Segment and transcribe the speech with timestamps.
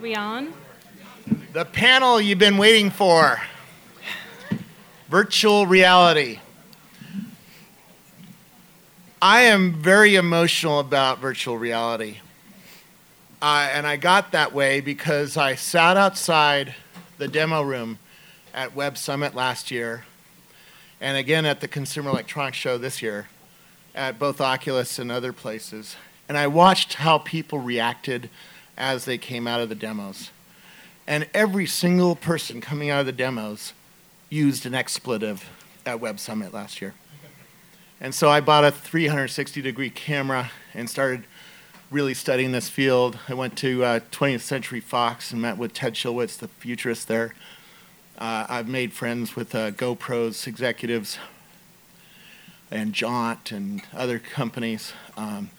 [0.00, 0.52] We on?
[1.52, 3.40] The panel you've been waiting for
[5.08, 6.38] virtual reality.
[9.20, 12.18] I am very emotional about virtual reality.
[13.42, 16.76] Uh, and I got that way because I sat outside
[17.16, 17.98] the demo room
[18.54, 20.04] at Web Summit last year
[21.00, 23.28] and again at the Consumer Electronics Show this year
[23.96, 25.96] at both Oculus and other places.
[26.28, 28.30] And I watched how people reacted
[28.78, 30.30] as they came out of the demos.
[31.06, 33.74] And every single person coming out of the demos
[34.30, 35.50] used an expletive
[35.84, 36.94] at Web Summit last year.
[38.00, 41.24] And so I bought a 360 degree camera and started
[41.90, 43.18] really studying this field.
[43.28, 47.34] I went to uh, 20th Century Fox and met with Ted Schilowitz, the futurist there.
[48.18, 51.18] Uh, I've made friends with uh, GoPro's executives
[52.70, 54.92] and Jaunt and other companies.
[55.16, 55.50] Um,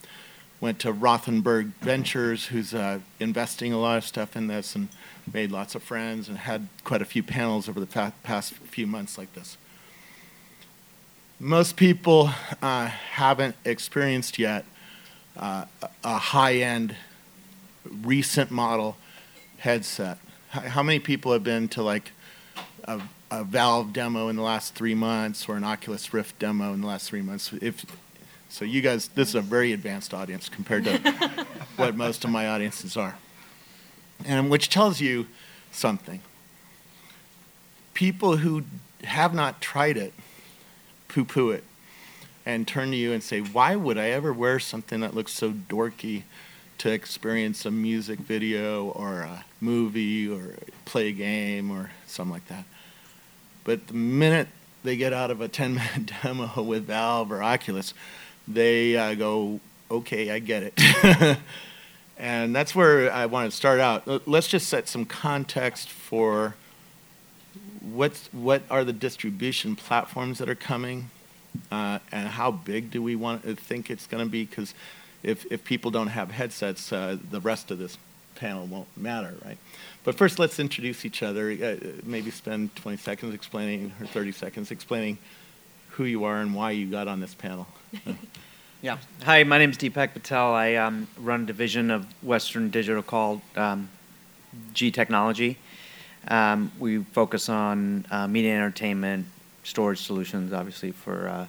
[0.62, 4.90] went to Rothenberg Ventures, who's uh, investing a lot of stuff in this, and
[5.32, 9.18] made lots of friends and had quite a few panels over the past few months
[9.18, 9.58] like this
[11.40, 12.30] most people
[12.62, 14.66] uh, haven't experienced yet
[15.38, 15.66] uh,
[16.04, 16.96] a high end,
[18.04, 18.98] recent model
[19.60, 20.18] headset.
[20.50, 22.12] How many people have been to like
[22.84, 26.82] a, a, Valve demo in the last three months or an Oculus Rift demo in
[26.82, 27.54] the last three months?
[27.62, 27.86] If
[28.50, 30.98] so, you guys, this is a very advanced audience compared to
[31.76, 33.16] what most of my audiences are,
[34.26, 35.28] and which tells you
[35.72, 36.22] something.
[37.94, 38.64] People who
[39.04, 40.14] have not tried it
[41.10, 41.64] poo poo it
[42.46, 45.52] and turn to you and say, Why would I ever wear something that looks so
[45.52, 46.24] dorky
[46.78, 50.56] to experience a music video or a movie or
[50.86, 52.64] play a game or something like that?
[53.66, 54.48] But the minute
[54.84, 57.94] they get out of a 10 minute demo with Valve or Oculus,
[58.50, 59.60] they uh, go,
[59.92, 61.38] Okay, I get it.
[62.18, 64.28] and that's where I want to start out.
[64.28, 66.56] Let's just set some context for
[67.82, 71.10] what's, what are the distribution platforms that are coming,
[71.72, 74.46] uh, and how big do we want to think it's going to be?
[74.46, 74.76] Because
[75.24, 77.98] if, if people don't have headsets, uh, the rest of this
[78.36, 79.58] panel won't matter, right?
[80.04, 81.52] But first, let's introduce each other.
[81.52, 85.18] Uh, maybe spend 20 seconds explaining, or 30 seconds explaining
[86.00, 87.68] who you are and why you got on this panel.
[88.82, 89.00] yeah.
[89.24, 90.54] Hi, my name is Dipak Patel.
[90.54, 93.90] I um, run a division of Western Digital called um,
[94.74, 95.58] G Technology.
[96.30, 99.26] Um, we focus on uh, media entertainment,
[99.66, 101.48] storage solutions, obviously for uh,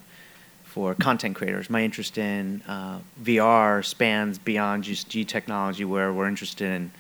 [0.65, 1.71] for content creators.
[1.71, 6.91] My interest in uh, VR spans beyond just G technology, where we're interested in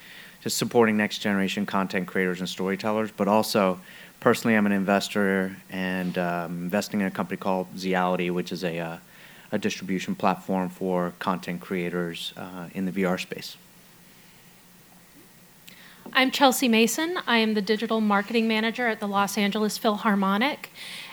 [0.40, 3.80] just supporting next generation content creators and storytellers, but also
[4.20, 8.78] personally, I'm an investor and um, investing in a company called Zeality, which is a
[8.78, 8.98] uh,
[9.52, 13.56] a distribution platform for content creators uh, in the VR space.
[16.12, 17.18] I'm Chelsea Mason.
[17.26, 20.70] I am the digital marketing manager at the Los Angeles Philharmonic.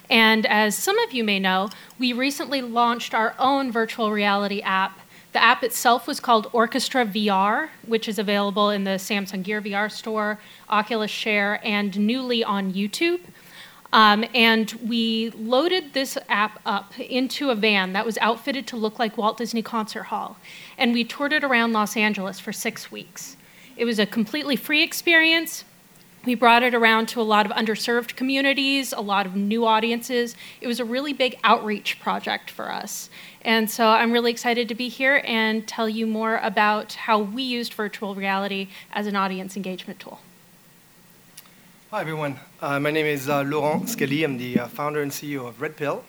[0.09, 1.69] And as some of you may know,
[1.99, 4.99] we recently launched our own virtual reality app.
[5.33, 9.91] The app itself was called Orchestra VR, which is available in the Samsung Gear VR
[9.91, 10.39] store,
[10.69, 13.19] Oculus Share, and newly on YouTube.
[13.93, 18.99] Um, and we loaded this app up into a van that was outfitted to look
[18.99, 20.37] like Walt Disney Concert Hall.
[20.77, 23.37] And we toured it around Los Angeles for six weeks.
[23.77, 25.63] It was a completely free experience.
[26.25, 30.35] We brought it around to a lot of underserved communities, a lot of new audiences.
[30.59, 33.09] It was a really big outreach project for us.
[33.47, 37.43] And so I'm really excited to be here and tell you more about how we
[37.43, 40.19] used virtual reality as an audience engagement tool.
[41.89, 42.41] Hi, everyone.
[42.61, 44.25] Uh, my name is uh, Laurent Scallie.
[44.25, 46.03] I'm the uh, founder and CEO of Red Pill.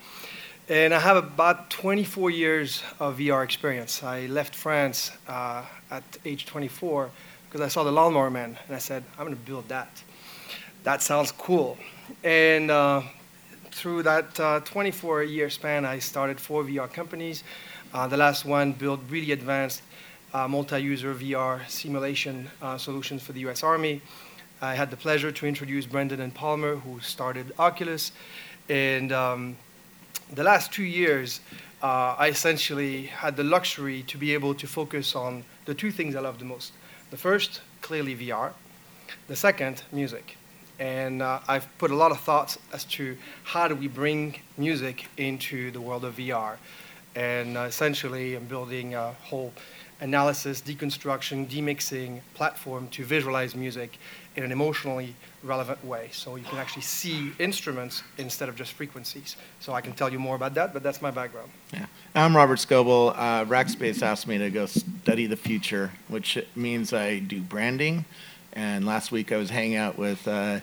[0.69, 4.03] And I have about 24 years of VR experience.
[4.03, 7.09] I left France uh, at age 24
[7.48, 10.03] because I saw the Lawnmower Man and I said, I'm going to build that.
[10.82, 11.78] That sounds cool.
[12.25, 13.03] And uh,
[13.78, 17.44] through that uh, 24 year span, I started four VR companies.
[17.94, 19.83] Uh, the last one built really advanced
[20.34, 24.03] uh, multi user VR simulation uh, solutions for the US Army.
[24.60, 28.10] I had the pleasure to introduce Brendan and Palmer, who started Oculus.
[28.69, 29.57] And um,
[30.34, 31.41] the last two years,
[31.80, 36.21] I essentially had the luxury to be able to focus on the two things I
[36.21, 36.72] love the most
[37.10, 38.53] the first, clearly VR.
[39.28, 40.36] The second, music.
[40.78, 45.07] And uh, I've put a lot of thoughts as to how do we bring music
[45.16, 46.57] into the world of VR.
[47.15, 49.53] And uh, essentially, I'm building a whole
[50.01, 53.98] analysis, deconstruction, demixing platform to visualize music
[54.36, 56.09] in an emotionally relevant way.
[56.13, 59.36] So you can actually see instruments instead of just frequencies.
[59.59, 61.51] So I can tell you more about that, but that's my background.
[61.72, 61.86] Yeah.
[62.15, 63.13] I'm Robert Scoble.
[63.16, 68.04] Uh, Rackspace asked me to go study the future, which means I do branding
[68.59, 70.59] And last week I was hanging out with uh,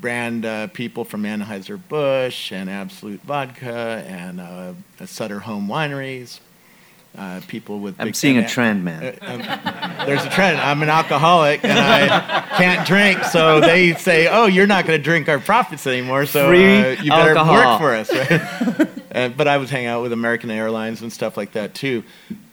[0.00, 4.72] brand uh, people from Anheuser-Busch and Absolut Vodka and uh,
[5.04, 6.40] Sutter Home Wineries,
[7.18, 7.96] uh, people with.
[8.00, 9.18] I'm seeing a trend, man.
[9.20, 10.58] uh, um, there's a trend.
[10.58, 15.04] I'm an alcoholic and I can't drink, so they say, "Oh, you're not going to
[15.04, 18.88] drink our profits anymore, so uh, you better alcohol." work for us." Right?
[19.12, 22.02] uh, but I was hanging out with American Airlines and stuff like that too.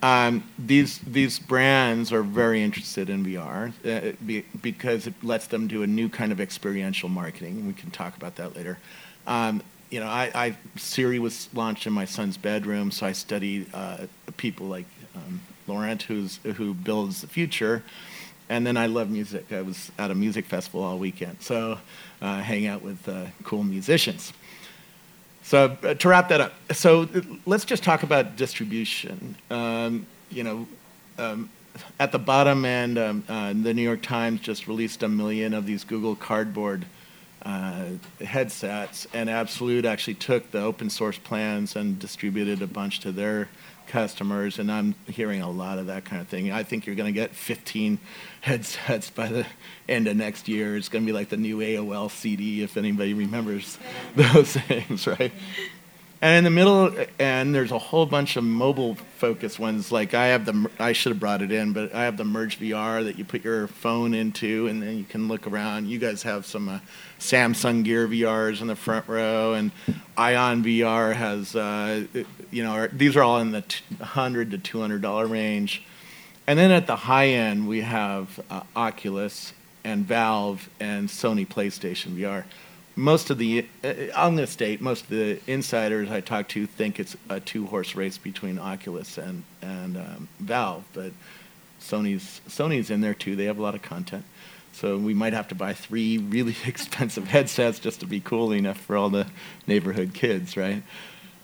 [0.01, 5.67] Um, these these brands are very interested in VR uh, be, because it lets them
[5.67, 7.67] do a new kind of experiential marketing.
[7.67, 8.77] We can talk about that later.
[9.27, 13.67] Um, you know, I, I Siri was launched in my son's bedroom, so I study
[13.73, 14.07] uh,
[14.37, 14.85] people like
[15.15, 17.83] um, Laurent, who's who builds the future,
[18.49, 19.51] and then I love music.
[19.51, 21.79] I was at a music festival all weekend, so
[22.21, 24.33] uh, hang out with uh, cool musicians.
[25.45, 29.35] So uh, to wrap that up, so uh, let's just talk about distribution.
[29.51, 30.67] Um, you know,
[31.19, 31.51] um,
[31.99, 35.67] at the bottom end, um, uh, the New York Times just released a million of
[35.67, 36.87] these Google Cardboard
[37.43, 37.85] uh,
[38.21, 43.47] headsets, and Absolut actually took the open source plans and distributed a bunch to their
[43.87, 44.59] customers.
[44.59, 46.51] And I'm hearing a lot of that kind of thing.
[46.51, 47.99] I think you're going to get 15
[48.41, 49.45] headsets by the
[49.87, 50.75] end of next year.
[50.77, 53.77] It's going to be like the new AOL CD, if anybody remembers
[54.15, 55.31] those things, right?
[56.21, 59.91] And in the middle, and there's a whole bunch of mobile-focused ones.
[59.91, 62.59] Like I have the, I should have brought it in, but I have the Merge
[62.59, 65.87] VR that you put your phone into, and then you can look around.
[65.87, 66.79] You guys have some uh,
[67.19, 69.71] Samsung Gear VRs in the front row, and
[70.17, 72.05] Ion VR has, uh,
[72.55, 75.83] you know, are- these are all in the t- 100 to 200 dollar range.
[76.47, 79.51] And then at the high end, we have uh, Oculus
[79.83, 82.45] and Valve and Sony PlayStation VR.
[82.95, 86.65] Most of the, uh, I'm going to state, most of the insiders I talk to
[86.65, 91.11] think it's a two horse race between Oculus and, and um, Valve, but
[91.81, 93.35] Sony's, Sony's in there too.
[93.35, 94.23] They have a lot of content.
[94.71, 98.77] So we might have to buy three really expensive headsets just to be cool enough
[98.77, 99.27] for all the
[99.67, 100.83] neighborhood kids, right?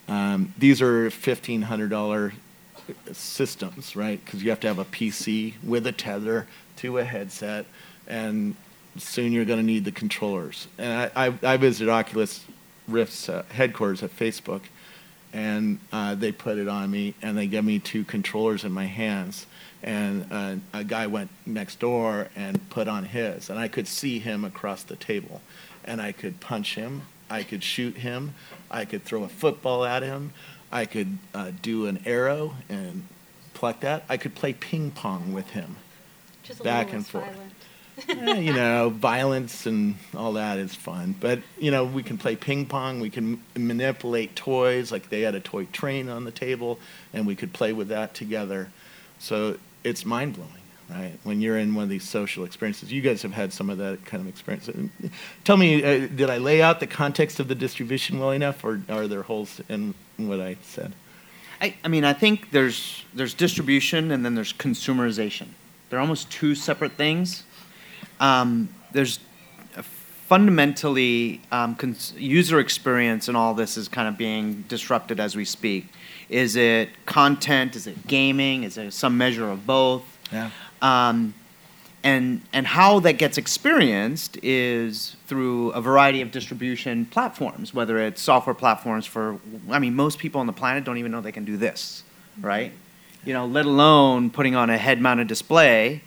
[0.08, 2.34] Um, these are $1,500
[3.14, 4.24] systems, right?
[4.24, 7.66] Because you have to have a PC with a tether to a headset,
[8.08, 8.56] and
[8.98, 10.68] soon you're going to need the controllers.
[10.78, 12.44] And I, I, I visited Oculus
[12.88, 14.62] Rift's uh, headquarters at Facebook,
[15.34, 18.86] and uh, they put it on me, and they gave me two controllers in my
[18.86, 19.46] hands.
[19.84, 24.20] And uh, a guy went next door and put on his, and I could see
[24.20, 25.42] him across the table,
[25.84, 28.36] and I could punch him, I could shoot him,
[28.70, 30.34] I could throw a football at him,
[30.72, 33.08] I could uh, do an arrow and
[33.54, 34.04] pluck that.
[34.10, 35.76] I could play ping pong with him.
[36.60, 37.26] A Back and forth.
[38.10, 41.14] Eh, you know, violence and all that is fun.
[41.20, 43.00] But, you know, we can play ping pong.
[43.00, 44.92] We can m- manipulate toys.
[44.92, 46.80] Like they had a toy train on the table,
[47.14, 48.70] and we could play with that together.
[49.20, 50.61] So it's mind blowing,
[50.92, 51.18] right?
[51.24, 52.92] When you're in one of these social experiences.
[52.92, 54.70] You guys have had some of that kind of experience.
[55.44, 58.82] Tell me, uh, did I lay out the context of the distribution well enough, or
[58.90, 60.94] are there holes in what I said?
[61.62, 65.48] I, I mean, I think there's there's distribution and then there's consumerization.
[65.90, 67.44] They're almost two separate things.
[68.20, 69.20] Um, there's
[70.32, 75.44] fundamentally um, cons- user experience and all this is kind of being disrupted as we
[75.44, 75.88] speak.
[76.30, 77.76] Is it content?
[77.76, 78.64] Is it gaming?
[78.64, 80.04] Is it some measure of both?
[80.32, 80.52] Yeah.
[80.82, 81.34] Um,
[82.04, 88.22] and and how that gets experienced is through a variety of distribution platforms, whether it's
[88.22, 89.38] software platforms for.
[89.70, 92.04] I mean, most people on the planet don't even know they can do this,
[92.40, 92.72] right?
[93.24, 96.02] You know, let alone putting on a head-mounted display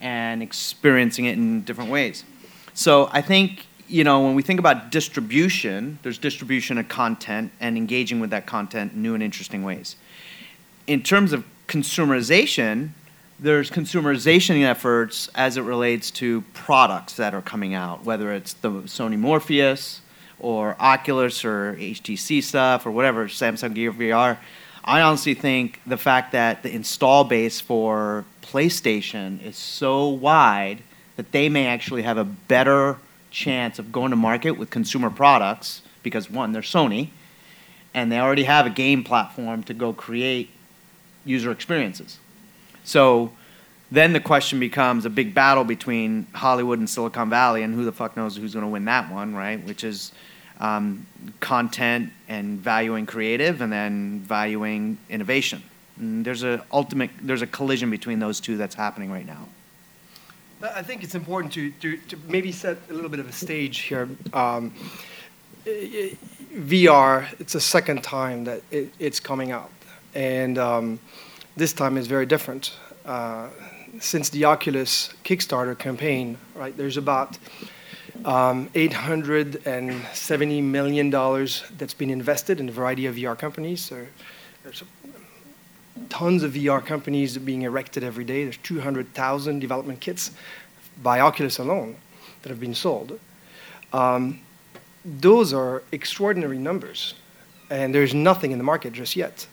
[0.00, 2.24] and experiencing it in different ways.
[2.72, 7.76] So I think you know when we think about distribution, there's distribution of content and
[7.76, 9.96] engaging with that content in new and interesting ways.
[10.86, 12.90] In terms of consumerization,
[13.38, 18.70] there's consumerization efforts as it relates to products that are coming out, whether it's the
[18.70, 20.00] Sony Morpheus
[20.38, 24.38] or Oculus or HTC stuff or whatever, Samsung Gear VR.
[24.84, 30.78] I honestly think the fact that the install base for PlayStation is so wide
[31.16, 32.98] that they may actually have a better
[33.30, 37.08] chance of going to market with consumer products because one, they're Sony,
[37.92, 40.50] and they already have a game platform to go create
[41.24, 42.18] user experiences.
[42.86, 43.32] So
[43.90, 47.92] then the question becomes a big battle between Hollywood and Silicon Valley, and who the
[47.92, 49.62] fuck knows who's going to win that one, right?
[49.66, 50.12] Which is
[50.60, 51.04] um,
[51.40, 55.62] content and valuing creative, and then valuing innovation.
[55.98, 59.48] And there's a ultimate, there's a collision between those two that's happening right now.
[60.62, 63.80] I think it's important to, to, to maybe set a little bit of a stage
[63.80, 64.08] here.
[64.32, 64.72] Um,
[65.66, 69.70] VR, it's the second time that it, it's coming out.
[70.14, 70.98] And um,
[71.56, 72.72] this time is very different.
[73.04, 73.48] Uh,
[73.98, 77.38] since the Oculus Kickstarter campaign, right, there's about
[78.24, 83.88] um, $870 million that's been invested in a variety of VR companies.
[83.88, 84.08] There,
[84.64, 84.82] there's
[86.08, 88.44] tons of VR companies being erected every day.
[88.44, 90.32] There's 200,000 development kits
[91.02, 91.96] by Oculus alone
[92.42, 93.18] that have been sold.
[93.92, 94.40] Um,
[95.04, 97.14] those are extraordinary numbers,
[97.70, 99.46] and there's nothing in the market just yet.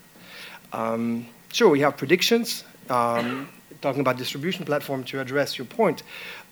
[0.73, 2.65] Um, sure, we have predictions.
[2.89, 3.47] Um,
[3.81, 6.03] talking about distribution platform to address your point,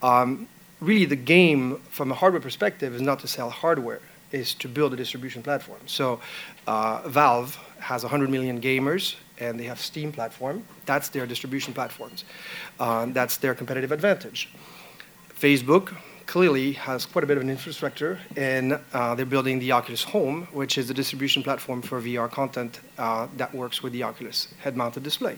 [0.02, 0.48] um,
[0.80, 4.94] really the game from a hardware perspective is not to sell hardware, is to build
[4.94, 5.80] a distribution platform.
[5.86, 6.20] So
[6.68, 10.64] uh, Valve has 100 million gamers and they have Steam platform.
[10.86, 12.26] That's their distribution platforms.
[12.80, 14.50] Uh, that's their competitive advantage.
[15.40, 15.96] Facebook
[16.32, 20.48] clearly has quite a bit of an infrastructure, and uh, they're building the Oculus Home,
[20.54, 25.04] which is a distribution platform for VR content uh, that works with the Oculus head-mounted
[25.04, 25.38] display.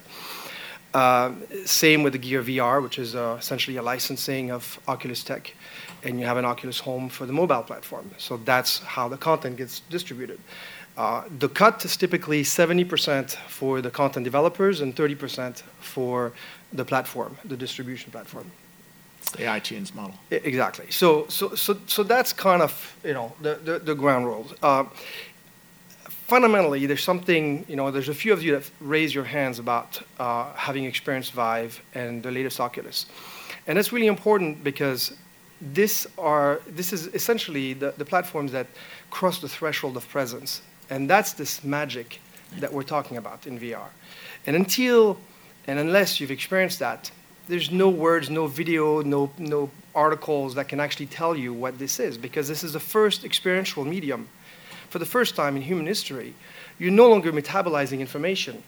[0.93, 1.31] Uh,
[1.65, 5.55] same with the Gear VR, which is uh, essentially a licensing of Oculus Tech,
[6.03, 8.11] and you have an Oculus Home for the mobile platform.
[8.19, 10.39] So that's how the content gets distributed.
[10.95, 16.33] Uh, the cut is typically 70% for the content developers and 30% for
[16.71, 18.45] the platform, the distribution platform.
[19.31, 20.15] The iTunes model.
[20.31, 20.85] Exactly.
[20.89, 24.53] So, so, so, so that's kind of you know the, the, the ground rules.
[24.61, 24.85] Uh,
[26.33, 30.01] fundamentally, there's something, you know, there's a few of you that raise your hands about
[30.19, 33.05] uh, having experienced Vive and the latest Oculus.
[33.67, 35.15] And that's really important because
[35.61, 38.67] this, are, this is essentially the, the platforms that
[39.09, 40.61] cross the threshold of presence.
[40.89, 42.19] And that's this magic
[42.59, 43.89] that we're talking about in VR.
[44.47, 45.17] And until
[45.67, 47.11] and unless you've experienced that,
[47.47, 51.99] there's no words, no video, no, no articles that can actually tell you what this
[51.99, 54.27] is because this is the first experiential medium
[54.93, 56.35] for the first time in human history,
[56.77, 58.61] you're no longer metabolizing information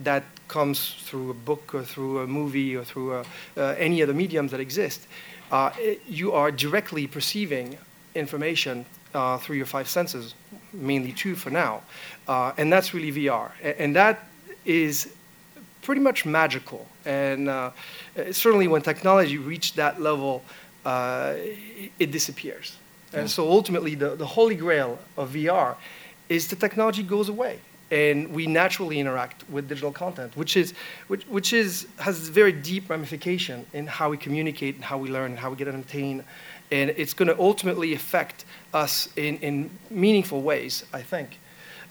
[0.00, 3.24] that comes through a book or through a movie or through a,
[3.56, 5.06] uh, any other mediums that exist.
[5.50, 7.78] Uh, it, you are directly perceiving
[8.14, 10.34] information uh, through your five senses,
[10.74, 11.80] mainly two for now.
[12.28, 13.50] Uh, and that's really VR.
[13.62, 14.28] And, and, that
[14.66, 15.10] is
[15.82, 16.86] pretty much magical.
[17.04, 17.72] And uh,
[18.30, 20.42] certainly when technology reaches that level,
[20.84, 21.34] uh,
[21.98, 22.76] it disappears.
[23.14, 25.76] And so ultimately, the, the holy grail of VR
[26.30, 27.58] is the technology goes away
[27.90, 30.72] and we naturally interact with digital content, which is
[31.08, 35.32] which, which is has very deep ramification in how we communicate and how we learn
[35.32, 36.24] and how we get entertained,
[36.70, 41.38] and it's going to ultimately affect us in, in meaningful ways, I think.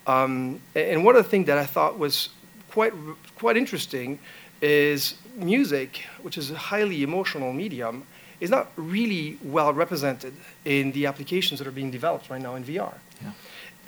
[0.08, 2.30] Um, and one of the things that I thought was
[2.72, 2.94] quite
[3.38, 4.20] quite interesting
[4.62, 8.06] is music, which is a highly emotional medium,
[8.40, 10.34] is not really well represented
[10.66, 12.94] in the applications that are being developed right now in VR.
[13.22, 13.32] Yeah.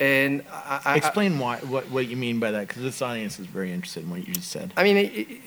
[0.00, 3.46] And I, I, explain why what, what you mean by that, because this audience is
[3.46, 4.72] very interested in what you just said.
[4.76, 5.40] I mean, it, it,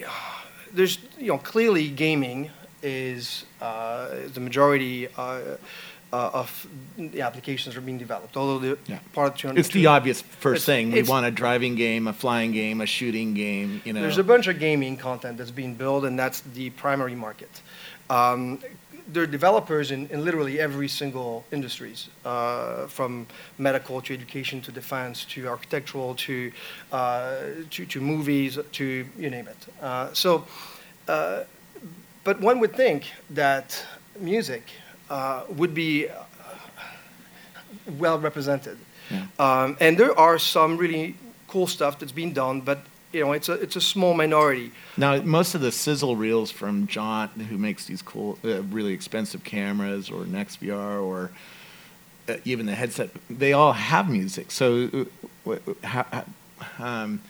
[0.73, 2.51] there's you know clearly gaming
[2.81, 5.09] is uh, the majority.
[5.17, 5.57] Uh,
[6.13, 8.37] uh, of the applications are being developed.
[8.37, 8.99] Although the yeah.
[9.13, 10.91] part of 200, it's the obvious first thing.
[10.91, 13.81] We want a driving game, a flying game, a shooting game.
[13.83, 17.15] You know, there's a bunch of gaming content that's being built, and that's the primary
[17.15, 17.49] market.
[18.09, 18.59] Um,
[19.11, 23.25] there are developers in, in literally every single industries, uh, from
[23.57, 26.51] medical to education to defense to architectural to,
[26.91, 27.35] uh,
[27.69, 29.57] to, to, movies to you name it.
[29.81, 30.45] Uh, so,
[31.07, 31.43] uh,
[32.23, 33.85] but one would think that
[34.19, 34.63] music
[35.09, 36.23] uh, would be uh,
[37.97, 38.77] well represented.
[39.09, 39.27] Yeah.
[39.39, 41.15] Um, and there are some really
[41.47, 42.79] cool stuff that's being done, but
[43.13, 44.71] you know, it's a it's a small minority.
[44.97, 49.43] Now, most of the sizzle reels from Jaunt, who makes these cool, uh, really expensive
[49.43, 51.31] cameras, or NextVR, or
[52.27, 54.51] uh, even the headset, they all have music.
[54.51, 55.07] So,
[55.45, 56.25] uh, how,
[56.79, 57.21] um,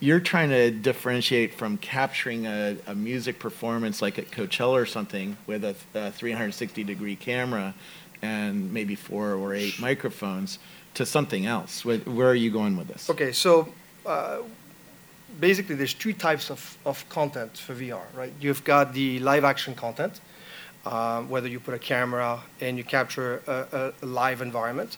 [0.00, 5.36] you're trying to differentiate from capturing a, a, music performance like at Coachella or something
[5.46, 7.74] with a, a 360 degree camera
[8.22, 10.58] and maybe four or eight microphones
[10.94, 11.84] to something else.
[11.84, 13.10] Where, where are you going with this?
[13.10, 13.68] Okay, so.
[14.04, 14.42] Uh,
[15.40, 18.32] basically there's two types of, of content for VR, right?
[18.40, 20.20] You've got the live action content,
[20.84, 24.96] um, whether you put a camera and you capture a, a live environment.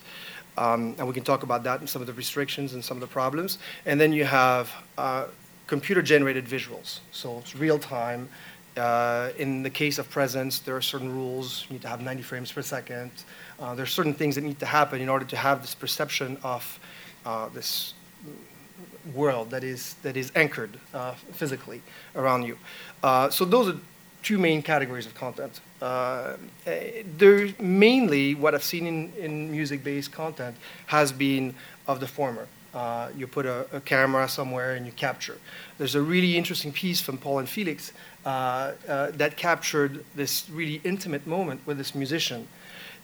[0.58, 3.00] Um, and we can talk about that and some of the restrictions and some of
[3.00, 3.58] the problems.
[3.86, 5.26] And then you have uh,
[5.68, 6.98] computer generated visuals.
[7.12, 8.28] So it's real time.
[8.76, 11.64] Uh, in the case of presence, there are certain rules.
[11.68, 13.12] You need to have 90 frames per second.
[13.60, 16.36] Uh, there are certain things that need to happen in order to have this perception
[16.42, 16.80] of
[17.24, 17.94] uh, this
[19.14, 21.82] world that is, that is anchored uh, physically
[22.16, 22.58] around you.
[23.02, 23.78] Uh, so those are
[24.22, 25.60] two main categories of content.
[25.80, 26.36] Uh,
[27.16, 30.56] they're mainly what I've seen in, in music-based content
[30.86, 31.54] has been
[31.86, 32.48] of the former.
[32.74, 35.38] Uh, you put a, a, camera somewhere and you capture.
[35.78, 37.92] There's a really interesting piece from Paul and Felix
[38.26, 42.46] uh, uh, that captured this really intimate moment with this musician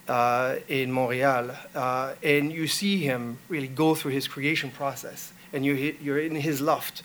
[0.07, 1.51] uh, in Montreal.
[1.73, 6.35] Uh, and you see him really go through his creation process, and you're, you're in
[6.35, 7.01] his loft.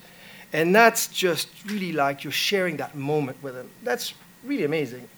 [0.52, 3.70] And that's just really like you're sharing that moment with him.
[3.82, 4.12] That's
[4.44, 5.08] really amazing.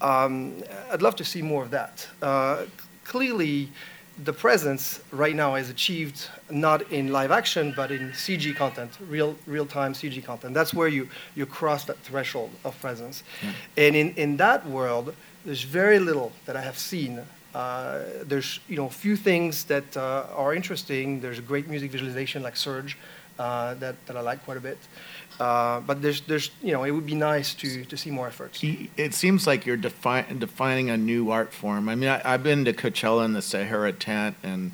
[0.00, 2.06] Um, I'd love to see more of that.
[2.22, 2.64] Uh,
[3.04, 3.70] clearly,
[4.24, 9.36] the presence right now is achieved not in live action, but in CG content, real,
[9.46, 10.54] real-time CG content.
[10.54, 13.22] That's where you, you cross that threshold of presence.
[13.42, 13.52] Yeah.
[13.76, 15.14] And in, in that world,
[15.44, 17.20] there's very little that I have seen.
[17.54, 21.20] Uh, there's you know few things that uh, are interesting.
[21.20, 22.98] There's a great music visualization like Surge
[23.38, 24.78] uh, that, that I like quite a bit.
[25.40, 28.60] Uh, but there's, there's, you know, it would be nice to, to see more efforts.
[28.62, 31.88] It seems like you're defi- defining a new art form.
[31.88, 34.72] I mean, I, have been to Coachella in the Sahara tent, and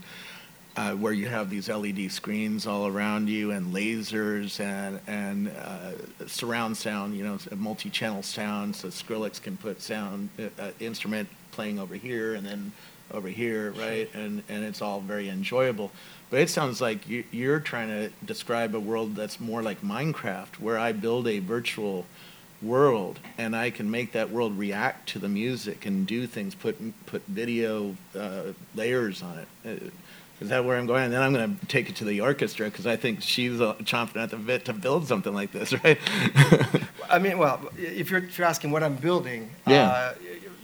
[0.76, 5.92] uh, where you have these LED screens all around you, and lasers, and and uh,
[6.26, 7.16] surround sound.
[7.16, 12.44] You know, multi-channel sound, so Skrillex can put sound uh, instrument playing over here, and
[12.44, 12.72] then
[13.12, 14.08] over here, right?
[14.14, 15.92] And and it's all very enjoyable.
[16.30, 20.58] But it sounds like you, you're trying to describe a world that's more like Minecraft,
[20.58, 22.06] where I build a virtual
[22.62, 26.76] world and I can make that world react to the music and do things, put
[27.06, 29.48] put video uh, layers on it.
[29.66, 29.90] Uh,
[30.48, 31.04] that where I'm going?
[31.04, 33.74] And then I'm going to take it to the orchestra because I think she's uh,
[33.82, 35.98] chomping at the bit to build something like this, right?
[37.08, 39.88] I mean, well, if you're, if you're asking what I'm building, yeah.
[39.88, 40.14] Uh,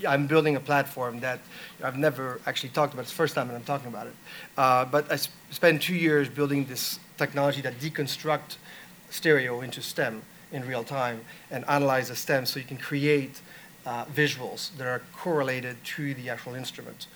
[0.07, 1.41] I'm building a platform that
[1.83, 3.03] I've never actually talked about.
[3.03, 4.15] It's the first time that I'm talking about it.
[4.57, 8.57] Uh, but I sp- spent two years building this technology that deconstruct
[9.11, 13.41] stereo into stem in real time and analyze the stem so you can create
[13.87, 17.07] uh, visuals that are correlated to the actual instrument.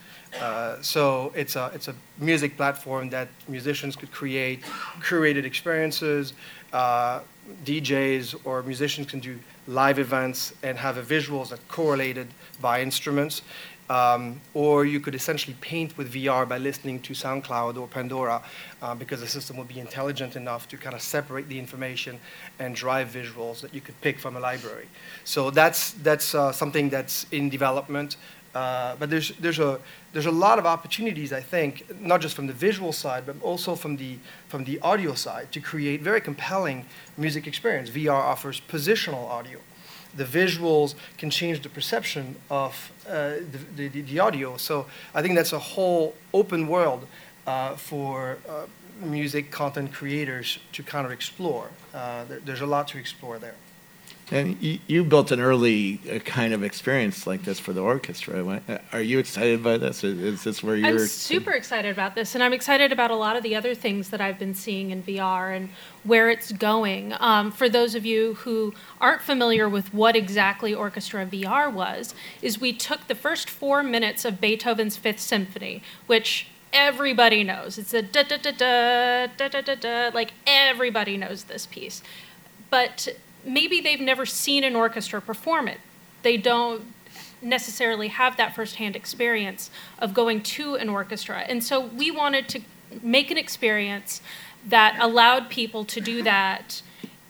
[0.41, 4.63] Uh, so it's a, it's a music platform that musicians could create
[5.01, 6.33] curated experiences.
[6.73, 7.21] Uh,
[7.65, 12.29] DJs or musicians can do live events and have visuals that correlated
[12.61, 13.43] by instruments.
[13.91, 18.43] Um, or you could essentially paint with VR by listening to SoundCloud or Pandora
[18.81, 22.19] uh, because the system would be intelligent enough to kind of separate the information
[22.59, 24.89] and drive visuals that you could pick from a library.
[25.25, 28.17] So that's, that's uh, something that's in development.
[28.55, 29.81] Uh, but there's, there's, a,
[30.13, 33.75] there's a lot of opportunities, I think, not just from the visual side, but also
[33.75, 36.87] from the, from the audio side to create very compelling
[37.17, 37.91] music experience.
[37.91, 39.59] VR offers positional audio.
[40.17, 43.35] The visuals can change the perception of uh,
[43.75, 44.57] the, the, the, audio.
[44.57, 47.09] So I think that's a whole open world
[47.49, 48.67] uh, for uh,
[49.05, 51.71] music content creators to kind of explore.
[51.93, 53.57] Uh, there, there's a lot to explore there.
[54.35, 58.45] And you, you, built an early uh, kind of experience like this for the orchestra.
[58.45, 60.03] Uh, are you excited by this?
[60.03, 60.89] Is this where you're?
[60.89, 64.09] I'm super excited about this, and I'm excited about a lot of the other things
[64.09, 65.69] that I've been seeing in VR and
[66.03, 67.15] where it's going.
[67.21, 72.61] Um, for those of you who aren't familiar with what exactly Orchestra VR was, is
[72.61, 77.79] we took the first four minutes of Beethoven's Fifth Symphony, which everybody knows.
[77.79, 80.11] It's a da da da da da da da da.
[80.13, 82.03] Like everybody knows this piece,
[82.69, 83.09] but
[83.45, 85.79] maybe they've never seen an orchestra perform it.
[86.23, 86.83] They don't
[87.43, 91.41] necessarily have that firsthand experience of going to an orchestra.
[91.41, 92.61] And so we wanted to
[93.03, 94.23] make an experience
[94.67, 96.83] that allowed people to do that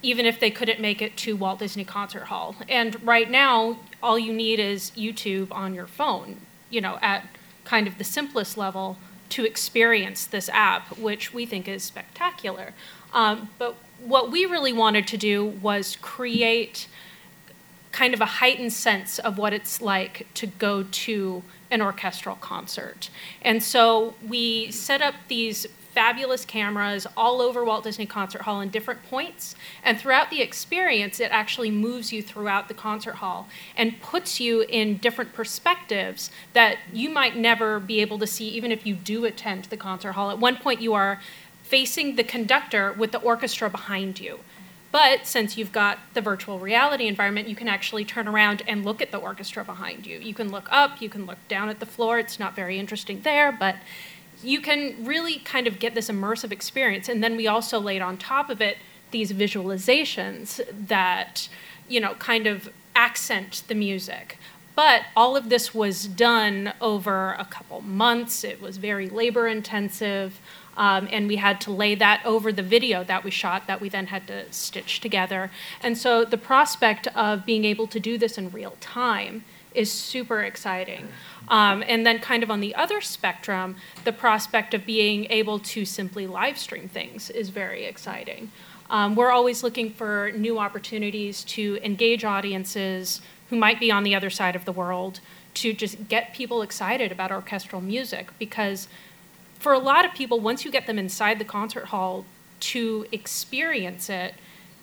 [0.02, 2.54] even if they couldn't make it to Walt Disney Concert Hall.
[2.68, 7.26] And right now, all you need is YouTube on your phone, you know, at
[7.64, 8.98] kind of the simplest level
[9.30, 12.74] to experience this app, which we think is spectacular.
[13.14, 16.88] Um, but what we really wanted to do was create
[17.92, 23.08] kind of a heightened sense of what it's like to go to an orchestral concert.
[23.40, 28.68] And so we set up these fabulous cameras all over Walt Disney Concert Hall in
[28.68, 29.54] different points.
[29.84, 34.62] And throughout the experience, it actually moves you throughout the concert hall and puts you
[34.62, 39.24] in different perspectives that you might never be able to see even if you do
[39.24, 40.32] attend the concert hall.
[40.32, 41.20] At one point, you are
[41.74, 44.38] facing the conductor with the orchestra behind you.
[44.92, 49.02] But since you've got the virtual reality environment, you can actually turn around and look
[49.02, 50.20] at the orchestra behind you.
[50.20, 52.20] You can look up, you can look down at the floor.
[52.20, 53.74] It's not very interesting there, but
[54.40, 57.08] you can really kind of get this immersive experience.
[57.08, 58.76] And then we also laid on top of it
[59.10, 61.48] these visualizations that,
[61.88, 64.38] you know, kind of accent the music.
[64.76, 68.44] But all of this was done over a couple months.
[68.44, 70.40] It was very labor intensive.
[70.76, 73.88] Um, and we had to lay that over the video that we shot that we
[73.88, 75.50] then had to stitch together.
[75.82, 80.42] And so the prospect of being able to do this in real time is super
[80.42, 81.08] exciting.
[81.48, 85.84] Um, and then, kind of on the other spectrum, the prospect of being able to
[85.84, 88.50] simply live stream things is very exciting.
[88.88, 94.14] Um, we're always looking for new opportunities to engage audiences who might be on the
[94.14, 95.20] other side of the world
[95.54, 98.88] to just get people excited about orchestral music because
[99.64, 102.24] for a lot of people once you get them inside the concert hall
[102.60, 104.34] to experience it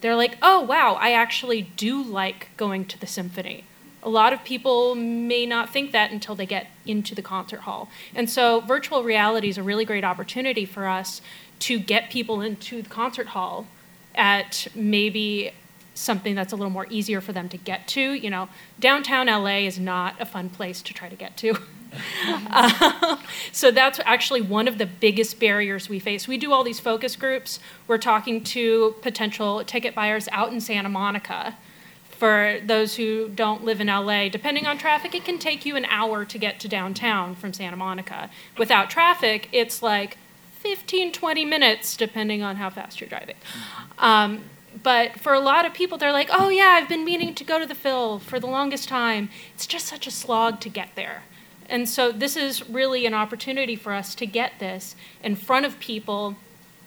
[0.01, 3.63] they're like oh wow i actually do like going to the symphony
[4.03, 7.89] a lot of people may not think that until they get into the concert hall.
[8.15, 11.21] And so, virtual reality is a really great opportunity for us
[11.59, 13.67] to get people into the concert hall
[14.15, 15.51] at maybe
[16.01, 18.13] something that's a little more easier for them to get to.
[18.13, 21.57] You know, downtown LA is not a fun place to try to get to.
[22.27, 23.17] uh,
[23.51, 26.27] so that's actually one of the biggest barriers we face.
[26.27, 27.59] We do all these focus groups.
[27.87, 31.57] We're talking to potential ticket buyers out in Santa Monica
[32.21, 35.85] for those who don't live in LA, depending on traffic, it can take you an
[35.85, 38.29] hour to get to downtown from Santa Monica.
[38.59, 40.19] Without traffic, it's like
[40.59, 43.37] 15, 20 minutes, depending on how fast you're driving.
[43.97, 44.43] Um,
[44.83, 47.59] but for a lot of people, they're like, oh, yeah, I've been meaning to go
[47.59, 49.29] to the Phil for the longest time.
[49.53, 51.23] It's just such a slog to get there.
[51.69, 55.79] And so, this is really an opportunity for us to get this in front of
[55.79, 56.35] people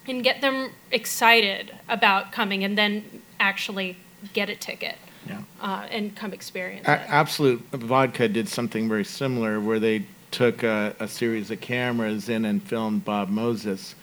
[0.06, 3.96] and get them excited about coming and then actually
[4.34, 5.42] get a ticket Yeah.
[5.60, 7.00] uh, and come experience A- it.
[7.08, 12.44] Absolut Vodka did something very similar where they took a, a series of cameras in
[12.44, 13.94] and filmed Bob Moses.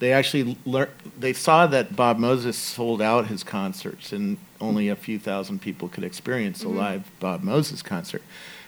[0.00, 4.96] They actually lear- they saw that Bob Moses sold out his concerts and only a
[4.96, 8.22] few thousand people could experience a live Bob Moses concert.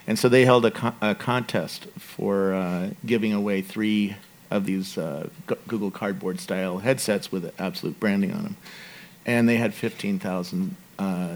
[0.07, 4.17] And so they held a, co- a contest for uh, giving away three
[4.51, 8.57] of these uh, G- Google Cardboard style headsets with Absolut branding on them.
[9.25, 11.29] And they had 15,000 uh,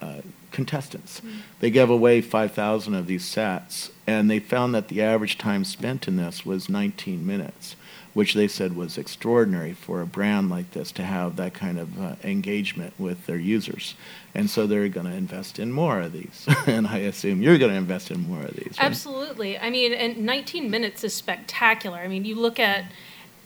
[0.00, 1.20] uh, contestants.
[1.60, 6.08] They gave away 5,000 of these sets, and they found that the average time spent
[6.08, 7.76] in this was 19 minutes,
[8.16, 12.00] which they said was extraordinary for a brand like this to have that kind of
[12.00, 13.94] uh, engagement with their users.
[14.34, 16.48] And so they're going to invest in more of these.
[16.66, 18.74] and I assume you're going to invest in more of these.
[18.78, 18.86] Right?
[18.86, 19.58] Absolutely.
[19.58, 21.98] I mean, and 19 minutes is spectacular.
[21.98, 22.86] I mean, you look at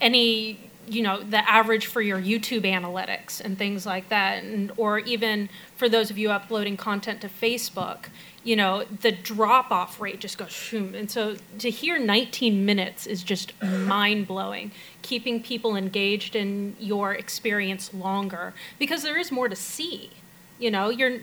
[0.01, 5.01] any, you know, the average for your YouTube analytics and things like that, and or
[5.01, 8.05] even for those of you uploading content to Facebook,
[8.43, 10.95] you know, the drop off rate just goes shoom.
[10.95, 14.73] And so to hear 19 minutes is just mind blowing,
[15.03, 20.11] keeping people engaged in your experience longer because there is more to see.
[20.59, 21.19] You know, you're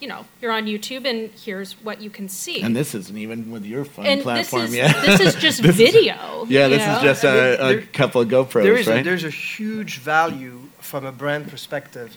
[0.00, 2.60] you know, you're on YouTube and here's what you can see.
[2.60, 4.96] And this isn't even with your fun And this platform is- yet.
[5.06, 6.96] this is just This video, yeah, this know?
[6.96, 9.00] is just a, a there- couple of GoPros, there is right?
[9.00, 12.16] a, there's a huge value from a brand perspective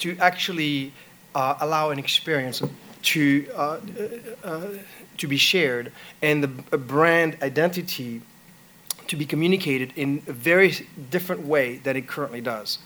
[0.00, 0.92] to actually
[1.34, 2.60] uh, allow an experience
[3.02, 3.80] to uh,
[4.44, 4.68] uh,
[5.18, 8.22] to be shared and the brand identity
[9.08, 10.74] to be communicated in a very
[11.10, 12.78] different way than it currently does.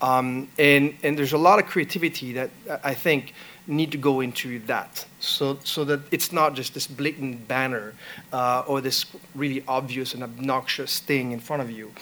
[0.00, 2.50] Um, and, and there's a lot of creativity that
[2.84, 3.34] I think
[3.66, 7.94] need to go into that so, so that it's not just this blatant banner
[8.32, 11.92] uh, or this really obvious and obnoxious thing in front of you.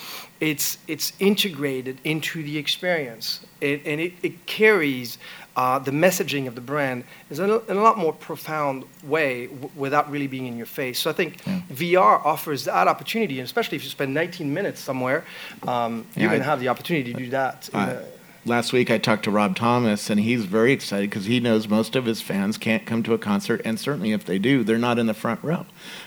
[0.41, 5.19] It's, it's integrated into the experience and, and it, it carries
[5.57, 9.47] uh, the messaging of the brand is in a, in a lot more profound way
[9.47, 10.99] w- without really being in your face.
[10.99, 11.61] So I think Yeah.
[11.73, 15.25] VR offers that opportunity, and especially if you spend 19 minutes somewhere,
[15.67, 17.71] um, Yeah, you're going I- to have the opportunity to do that.
[17.73, 18.03] in I- a-
[18.45, 21.97] last week I talked to Rob Thomas, and he's very excited because he knows most
[21.97, 24.99] of his fans can't come to a concert, and certainly if they do, they're not
[24.99, 25.65] in the front row.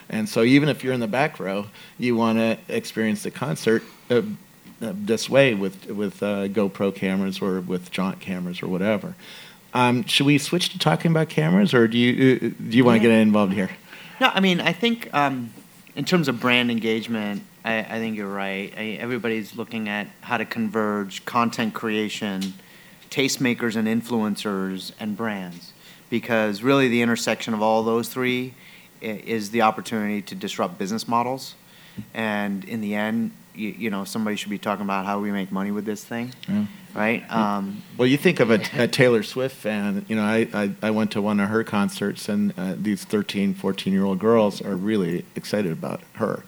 [0.10, 1.66] And so even if you're in the back row,
[1.98, 3.82] you want to experience the concert
[4.12, 4.22] uh,
[4.80, 9.16] this way with with uh, GoPro cameras or with jaunt cameras or whatever.
[9.74, 12.40] Um, should we switch to talking about cameras, or do you uh,
[12.70, 13.16] do you want to Yeah.
[13.16, 13.70] get involved here?
[14.20, 15.52] No, I mean, I think um,
[15.96, 18.74] in terms of brand engagement, I, I think you're right.
[18.76, 22.54] I, everybody's looking at how to converge content creation,
[23.10, 25.74] tastemakers and influencers, and brands.
[26.10, 28.56] Because really, the intersection of all those three
[29.02, 31.54] is the opportunity to disrupt business models.
[32.14, 35.52] And in the end, you, you know, somebody should be talking about how we make
[35.52, 36.66] money with this thing, Yeah.
[36.96, 37.30] right?
[37.32, 40.06] Um, Well, you think of a, a Taylor Swift fan.
[40.08, 43.54] You know, I, I, I went to one of her concerts, and uh, these 13,
[43.54, 46.44] 14 year old girls are really excited about her.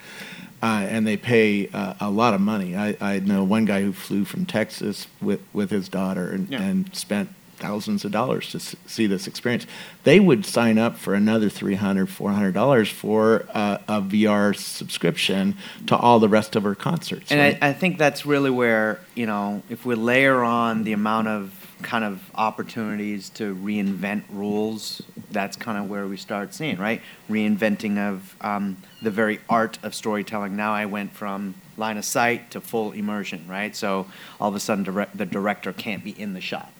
[0.64, 2.76] Uh, and they pay uh, a lot of money.
[2.78, 6.62] I, I know one guy who flew from Texas with, with his daughter and, Yeah.
[6.62, 7.30] and spent
[7.62, 9.66] thousands of dollars to s- see this experience.
[10.04, 15.56] They would sign up for another $300, $400 for uh, a VR subscription
[15.88, 17.32] to all the rest of our concerts.
[17.32, 17.58] And right?
[17.62, 21.62] I, I think that's really where, you know, if we layer on the amount of
[21.82, 27.02] kind of opportunities to reinvent rules, that's kind of where we start seeing, right?
[27.30, 30.56] Reinventing of um, the very art of storytelling.
[30.56, 33.76] Now I went from line of sight to full immersion, right?
[33.76, 34.08] So
[34.40, 36.72] all of a sudden direct, the director can't be in the shot,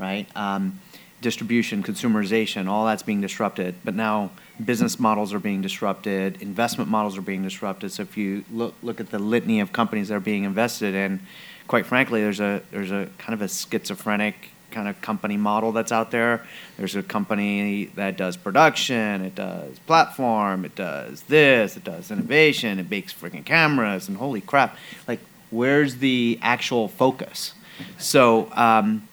[0.00, 0.26] right?
[0.34, 0.80] Um,
[1.20, 3.74] distribution, consumerization, all that's being disrupted.
[3.84, 4.30] But now
[4.64, 7.92] business models are being disrupted, investment models are being disrupted.
[7.92, 11.20] So if you look look at the litany of companies that are being invested in,
[11.68, 14.34] quite frankly, there's a there's a kind of a schizophrenic
[14.70, 16.46] kind of company model that's out there.
[16.76, 22.78] There's a company that does production, it does platform, it does this, it does innovation,
[22.78, 24.76] it makes freaking cameras, and holy crap,
[25.08, 27.54] like where's the actual focus?
[27.98, 29.08] So, um,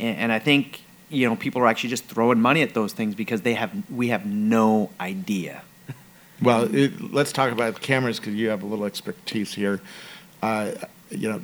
[0.00, 3.42] and, I think you know people are actually just throwing money at those things because
[3.42, 5.62] they have we have no idea.
[6.42, 9.78] Well, it, let's talk about cameras because you have a little expertise here.
[10.42, 10.72] Uh,
[11.10, 11.42] you know,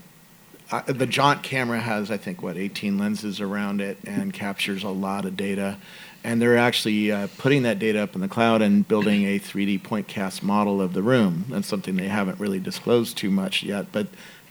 [0.86, 5.24] the Jaunt camera has, I think, what 18 lenses around it and captures a lot
[5.24, 5.78] of data.
[6.24, 9.82] And they're actually uh, putting that data up in the cloud and building a 3D
[9.84, 11.44] point cast model of the room.
[11.50, 14.08] That's something they haven't really disclosed too much yet, but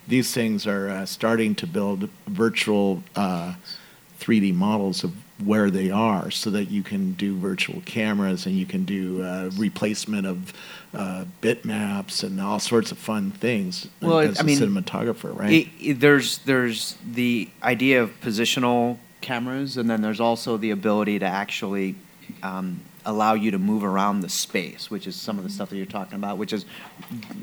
[0.08, 3.54] these things are uh, starting to build virtual uh,
[4.20, 5.12] 3D models of
[5.44, 9.50] where they are so that you can do virtual cameras and you can do uh,
[9.56, 10.52] replacement of
[10.94, 15.52] uh, bitmaps and all sorts of fun things Well, as I a mean, cinematographer, right?
[15.52, 21.18] It, it- there's there's the idea of positional cameras, and then there's also the ability
[21.18, 21.96] to actually
[22.42, 25.76] um, allow you to move around the space, which is some of the stuff that
[25.76, 26.64] you're talking about, which is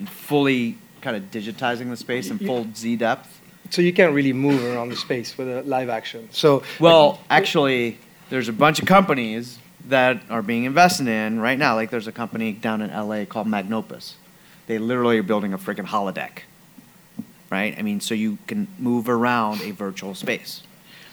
[0.07, 3.39] fully kind of digitizing the space in full Z depth.
[3.69, 6.30] So you can't really move around the space with a live action.
[6.32, 7.97] So Well, actually,
[8.30, 11.76] there's a bunch of companies that are being invested in right now.
[11.76, 14.15] Like there's a company down in LA called Magnopus.
[14.67, 16.43] They literally are building a freaking holodeck,
[17.49, 17.78] right?
[17.78, 20.63] I mean, so you can move around a virtual space.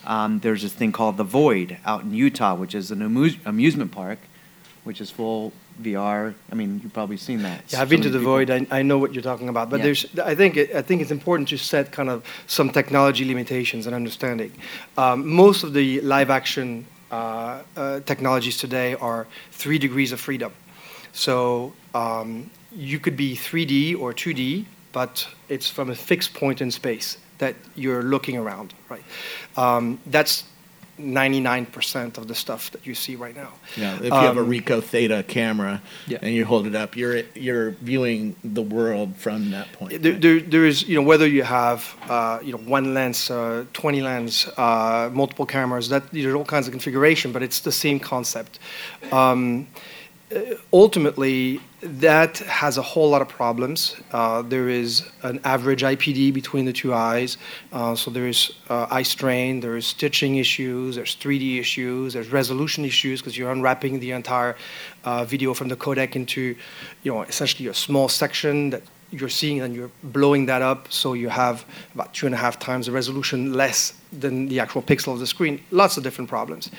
[0.06, 3.92] Um, there's this thing called the Void out in Utah, which is an amuse- amusement
[3.92, 4.18] park,
[4.84, 5.52] which is full
[5.82, 6.34] VR.
[6.50, 7.62] I mean, you've probably seen that.
[7.68, 8.50] Yeah, I've So been to the people- void.
[8.50, 9.84] I, I know what you're talking about, but Yeah.
[9.86, 10.06] there's.
[10.24, 13.94] I think it, I think it's important to set kind of some technology limitations and
[13.94, 14.52] understanding.
[14.98, 20.52] Um, most of the live action uh, uh, technologies today are three degrees of freedom.
[21.12, 26.70] So um, you could be 3D or 2D, but it's from a fixed point in
[26.70, 29.02] space that you're looking around, right?
[29.56, 30.44] Um, that's
[31.02, 33.52] 99% of the stuff that you see right now.
[33.76, 36.18] Yeah, if you have a Um, Ricoh Theta camera Yeah.
[36.22, 40.02] and you hold it up, you're you're viewing the world from that point.
[40.02, 40.20] There, right?
[40.22, 44.00] there, there is, you know, whether you have, uh, you know, one lens, uh, 20
[44.02, 48.58] lens, uh, multiple cameras, that there's all kinds of configuration, but it's the same concept.
[49.12, 49.66] Um,
[50.72, 53.96] ultimately, that has a whole lot of problems.
[54.12, 57.36] Uh, there is an average IPD between the two eyes,
[57.72, 62.28] uh, so there is uh, eye strain, there is stitching issues, there's 3D issues, there's
[62.28, 64.56] resolution issues because you're unwrapping the entire
[65.04, 66.54] uh, video from the codec into,
[67.02, 71.14] you know, essentially a small section that you're seeing and you're blowing that up so
[71.14, 71.64] you have
[71.94, 75.26] about two and a half times the resolution less than the actual pixel of the
[75.26, 75.60] screen.
[75.72, 76.70] Lots of different problems.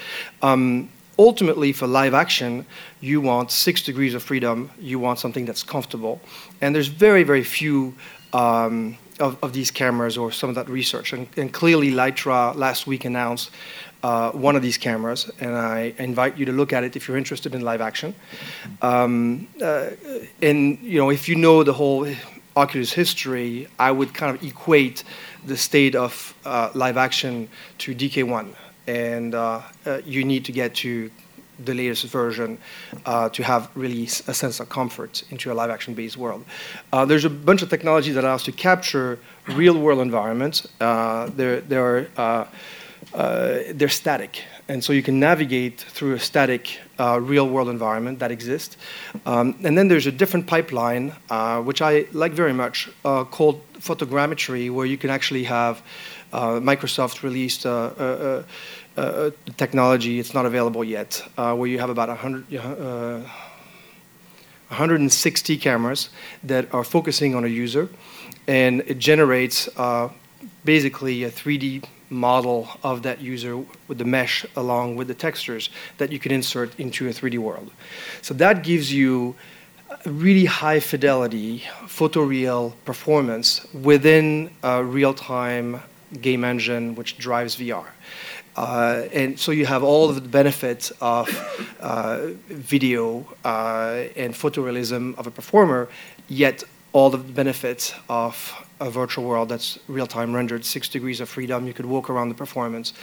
[0.42, 0.90] Um,
[1.22, 2.66] ultimately, for live action,
[3.00, 4.72] you want six degrees of freedom.
[4.80, 6.20] You want something that's comfortable.
[6.62, 7.96] And there's very, very few
[8.34, 11.14] um, of, of these cameras or some of that research.
[11.14, 13.52] And, and clearly, Lytro last week announced
[14.04, 17.18] uh, one of these cameras, and I invite you to look at it if you're
[17.18, 18.16] interested in live action.
[18.82, 19.92] Um, uh,
[20.42, 22.08] and you know, if you know the whole
[22.56, 25.04] Oculus history, I would kind of equate
[25.46, 27.48] the state of uh, live action
[27.80, 28.56] to DK1,
[28.92, 31.10] and uh, uh, you need to get to
[31.66, 32.58] the latest version
[33.06, 36.44] uh, to have really a sense of comfort into a live action based world.
[36.92, 40.68] Uh, there's a bunch of technology that allows to capture real world environments.
[40.80, 42.48] Uh, there are
[43.14, 44.44] uh, they're static.
[44.68, 48.78] And so you can navigate through a static real world environment that exists.
[49.26, 51.10] Um, and then there's a different pipeline,
[51.66, 55.82] which I like very much, called photogrammetry, where you can actually have
[56.32, 57.66] Microsoft released
[58.98, 62.56] uh, uh, technology, it's not available yet, uh, where you have about 100.
[62.56, 63.22] Uh,
[64.72, 66.10] 160 cameras
[66.44, 67.90] that are focusing on a user,
[68.48, 70.08] and it generates uh,
[70.64, 73.58] basically a 3D model of that user
[73.90, 77.70] with the mesh along with the textures that you can insert into a 3D world.
[78.22, 79.36] So that gives you
[80.06, 85.82] really high fidelity photoreal performance within a real time
[86.22, 87.88] game engine which drives VR.
[88.56, 91.30] Uh, and so you have all of the benefits of
[91.80, 95.88] uh, video uh, and photorealism of a performer,
[96.28, 101.30] yet all of the benefits of a virtual world that's real-time rendered, six degrees of
[101.30, 101.68] freedom.
[101.68, 102.94] You could walk around the performance.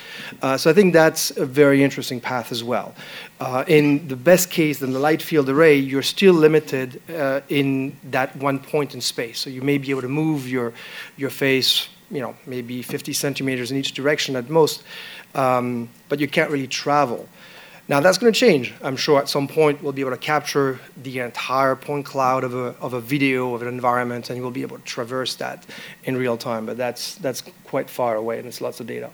[0.42, 2.94] Uh, so I think that's a very interesting path as well.
[3.40, 7.96] Uh, in the best case, in the light field array, you're still limited uh, in
[8.11, 9.38] that one point in space.
[9.38, 10.72] So you may be able to move your
[11.16, 14.83] your face, you know, maybe 50 centimeters in each direction at most,
[15.35, 17.29] um, but you can't really travel.
[17.88, 18.75] Now that's going to change.
[18.83, 22.55] I'm sure at some point we'll be able to capture the entire point cloud of
[22.55, 25.64] a, of a video of an environment and we'll be able to traverse that
[26.05, 26.66] in real time.
[26.66, 29.11] But that's, that's quite far away and it's lots of data.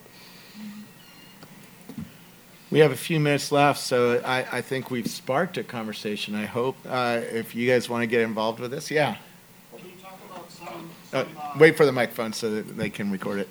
[2.73, 6.35] We have a few minutes left, so I, I think we've sparked a conversation.
[6.35, 9.19] I hope uh, if you guys want to get involved with this, yeah.
[11.15, 13.49] Some, Uh, uh, wait for the microphone so that they can record it.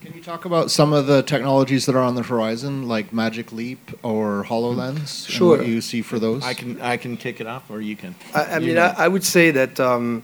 [0.00, 3.52] Can you talk about some of the technologies that are on the horizon, like Magic
[3.52, 5.28] Leap or HoloLens?
[5.28, 5.54] Sure.
[5.54, 6.44] And what you see for those?
[6.44, 8.14] I can I can kick it off, or you can.
[8.34, 8.78] I, I You mean.
[8.78, 10.22] I, I would say that um,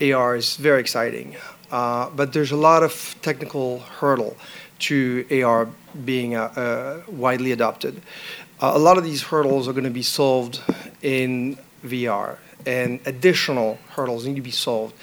[0.00, 1.36] AR is very exciting,
[1.70, 4.36] uh, but there's a lot of technical hurdle
[4.80, 5.68] to AR
[6.04, 8.00] being uh, uh, widely adopted.
[8.60, 10.60] Uh, a lot of these hurdles are going to be solved
[11.02, 14.94] in VR, and additional hurdles need to be solved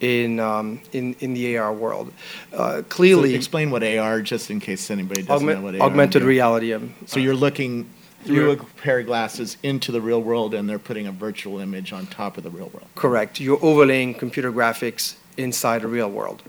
[0.00, 2.12] in um, in, in the AR world.
[2.52, 5.86] Uh, So clearly, explain what AR, just in case anybody doesn't augment- know what AR
[5.86, 6.26] augmented is.
[6.28, 6.72] reality.
[6.74, 7.86] Um, So you're looking
[8.24, 11.92] through a pair of glasses into the real world, and they're putting a virtual image
[11.92, 12.88] on top of the real world.
[12.96, 13.38] Correct.
[13.40, 16.42] You're overlaying computer graphics inside the real world.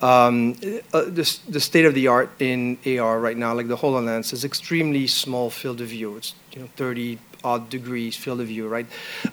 [0.00, 0.52] Um,
[0.92, 4.44] uh, the, the state of the art in AR right now, like the HoloLens, is
[4.44, 6.16] extremely small field of view.
[6.16, 8.86] It's you know 30 odd degrees field of view, right?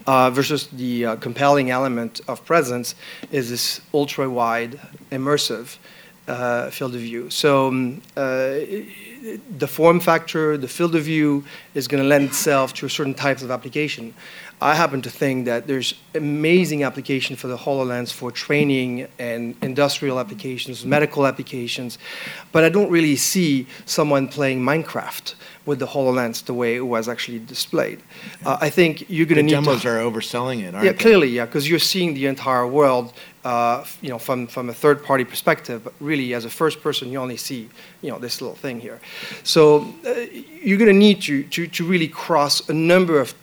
[0.07, 2.95] Uh, versus the uh, compelling element of presence
[3.31, 4.79] is this ultra wide,
[5.11, 5.77] immersive
[6.27, 7.29] uh, field of view.
[7.29, 8.59] So um, uh,
[9.57, 13.41] the form factor, the field of view is going to lend itself to certain types
[13.41, 14.13] of application.
[14.61, 20.17] I happen to think that there's amazing application for the HoloLens for training and industrial
[20.17, 21.97] applications, medical applications,
[22.51, 25.35] but I don't really see someone playing Minecraft
[25.65, 28.01] with the HoloLens the way it was actually displayed.
[28.45, 30.85] Uh, I think you're going to need to demos are overselling it, aren't they?
[30.85, 30.97] yeah, they?
[30.97, 33.13] clearly, yeah, because you're seeing the entire world,
[33.45, 35.83] uh, you know, from, from a third-party perspective.
[35.83, 37.69] But really, as a first person, you only see,
[38.01, 38.99] you know, this little thing here.
[39.43, 40.25] So uh,
[40.61, 43.33] you're going to need to, to to really cross a number of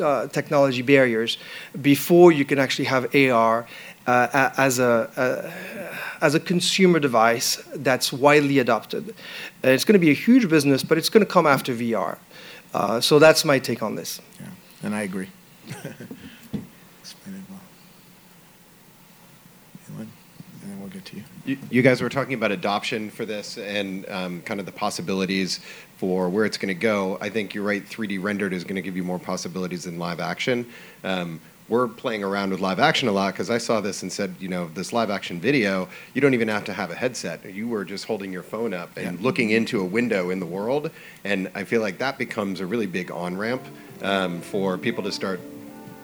[0.00, 1.38] uh, technology barriers
[1.82, 3.66] before you can actually have AR
[4.06, 9.10] uh, as a uh, as a consumer device that's widely adopted.
[9.64, 12.18] Uh, it's going to be a huge business, but it's going to come after VR.
[12.74, 14.20] Uh, so that's my take on this.
[14.40, 14.46] Yeah,
[14.82, 15.28] and I agree.
[15.68, 17.60] Explain it well.
[19.88, 20.10] Anyone?
[20.62, 21.24] And then we'll get to you.
[21.44, 25.60] You, you guys were talking about adoption for this and um, kind of the possibilities
[25.96, 27.18] for where it's going to go.
[27.20, 27.84] I think you're right.
[27.84, 30.66] 3D rendered is going to give you more possibilities than live action.
[31.04, 34.34] Um, we're playing around with live action a lot because I saw this and said,
[34.40, 37.44] you know, this live action video, you don't even have to have a headset.
[37.44, 40.90] You were just holding your phone up and looking into a window in the world.
[41.24, 43.62] And I feel like that becomes a really big on ramp
[44.00, 45.40] um, for people to start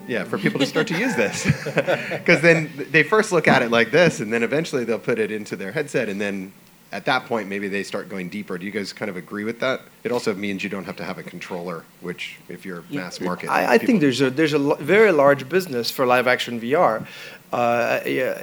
[0.07, 1.45] yeah, for people to start to use this.
[2.09, 5.31] Because then they first look at it like this, and then eventually they'll put it
[5.31, 6.53] into their headset, and then
[6.91, 8.57] at that point, maybe they start going deeper.
[8.57, 9.81] Do you guys kind of agree with that?
[10.03, 13.49] It also means you don't have to have a controller, which, if you're mass market,
[13.49, 17.05] I, I think there's a there's a very large business for live action VR.
[17.51, 18.37] Uh, yeah,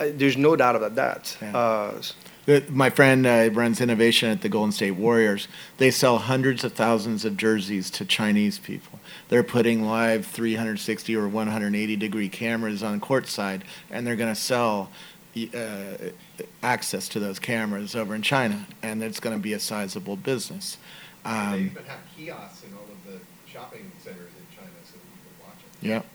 [0.00, 1.36] I- there's no doubt about that.
[1.42, 1.56] Yeah.
[1.56, 2.02] Uh,
[2.70, 5.48] My friend uh, runs innovation at the Golden State Warriors.
[5.76, 9.00] They sell hundreds of thousands of jerseys to Chinese people.
[9.28, 14.90] They're putting live 360 or 180 degree cameras on courtside, and they're going to sell
[15.54, 15.96] uh,
[16.62, 20.78] access to those cameras over in China, and it's going to be a sizable business.
[21.26, 25.46] Um, have kiosks in all of the shopping centers in China so that you can
[25.46, 25.86] watch it.
[25.86, 26.06] Yep.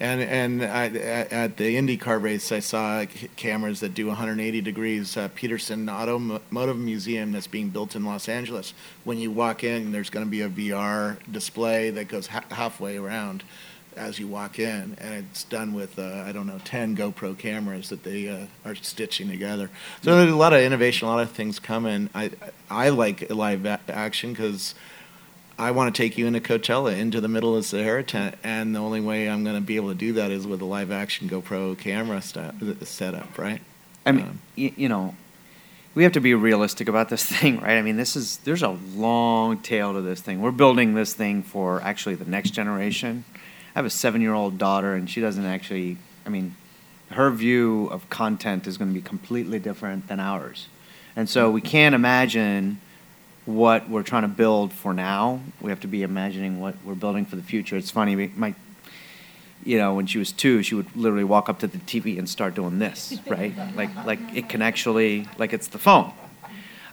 [0.00, 3.04] And and I, at the IndyCar race, I saw
[3.36, 5.14] cameras that do 180 degrees.
[5.14, 8.72] Uh, Peterson Automotive Museum that's being built in Los Angeles.
[9.04, 12.96] When you walk in, there's going to be a VR display that goes ha- halfway
[12.96, 13.44] around
[13.94, 17.90] as you walk in, and it's done with uh, I don't know 10 GoPro cameras
[17.90, 19.68] that they uh, are stitching together.
[20.00, 22.08] So there's a lot of innovation, a lot of things coming.
[22.14, 22.30] I
[22.70, 24.74] I like live action because.
[25.60, 28.74] I want to take you into Coachella, into the middle of the Sahara tent, and
[28.74, 30.90] the only way I'm going to be able to do that is with a live
[30.90, 33.60] action GoPro camera sta- setup, right?
[34.06, 35.14] I mean, Um, y- you know,
[35.94, 37.76] we have to be realistic about this thing, right?
[37.76, 40.40] I mean, this is there's a long tail to this thing.
[40.40, 43.24] We're building this thing for actually the next generation.
[43.76, 45.98] I have a seven-year-old daughter, and she doesn't actually.
[46.24, 46.54] I mean,
[47.10, 50.68] her view of content is going to be completely different than ours,
[51.14, 52.80] and so we can't imagine
[53.54, 55.40] what we're trying to build for now.
[55.60, 57.76] We have to be imagining what we're building for the future.
[57.76, 58.54] It's funny, we- my,
[59.64, 62.28] you know, when she was two, she would literally walk up to the TV and
[62.28, 63.54] start doing this, right?
[63.76, 66.12] Like, like it can actually, like it's the phone.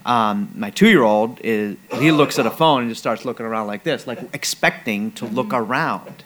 [0.05, 3.83] Um, my two-year-old is he looks at a phone and just starts looking around like
[3.83, 6.23] this, like expecting to look around,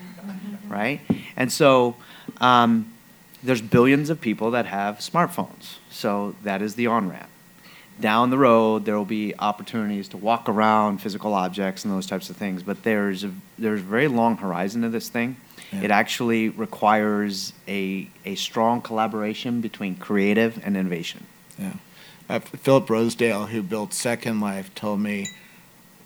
[0.68, 1.02] right?
[1.36, 1.96] And so
[2.40, 2.94] um,
[3.42, 7.28] there's billions of people that have smartphones, so that is the on-ramp.
[8.00, 12.30] Down the road, there will be opportunities to walk around physical objects and those types
[12.30, 15.36] of things, but there's a, there's a very long horizon to this thing.
[15.72, 15.82] Yeah.
[15.84, 21.28] It actually requires a, a strong collaboration between creative and innovation.
[21.60, 21.74] Yeah.
[22.28, 25.28] Uh, Philip Rosedale, who built Second Life, told me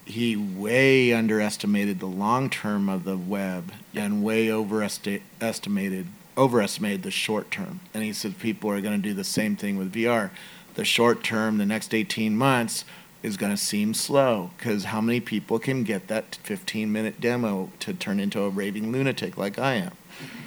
[0.05, 6.07] he way underestimated the long term of the web and way overestimated
[6.37, 7.79] overestimated the short term.
[7.93, 10.31] And he said people are going to do the same thing with VR.
[10.75, 12.85] The short term, the next 18 months,
[13.23, 17.71] is going to seem slow because how many people can get that 15 minute demo
[17.79, 19.91] to turn into a raving lunatic like I am?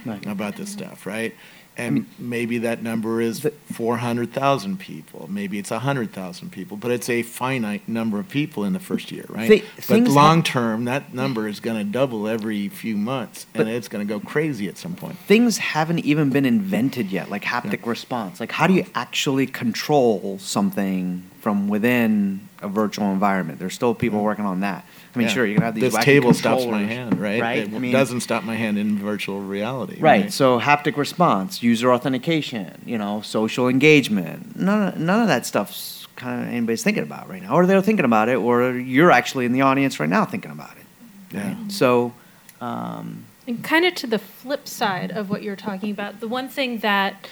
[0.06, 0.24] Right.
[0.24, 1.34] about this stuff, right?
[1.78, 5.26] And maybe that number is 400,000 people.
[5.30, 9.24] Maybe it's 100,000 people, but it's a finite number of people in the first year,
[9.28, 9.48] right?
[9.48, 13.88] Thi- but long term, that number is going to double every few months, and it's
[13.88, 15.18] going to go crazy at some point.
[15.26, 18.40] Things haven't even been invented yet, like haptic response.
[18.40, 23.58] Like, how do you actually control something from within a virtual environment?
[23.58, 24.84] There's still people working on that.
[25.18, 25.34] I mean, Yeah.
[25.34, 27.40] sure, you can have these This wacky table stops my hand, right?
[27.40, 27.58] Right.
[27.64, 29.96] It I mean, doesn't stop my hand in virtual reality.
[29.98, 30.32] Right.
[30.32, 34.56] So haptic response, user authentication, you know, social engagement.
[34.56, 37.82] None of, none of that stuff's kind of anybody's thinking about right now, or they're
[37.82, 40.86] thinking about it, or you're actually in the audience right now thinking about it.
[41.34, 41.54] Yeah.
[41.66, 42.12] So,
[42.60, 46.48] um, And kind of to the flip side of what you're talking about, the one
[46.48, 47.26] thing that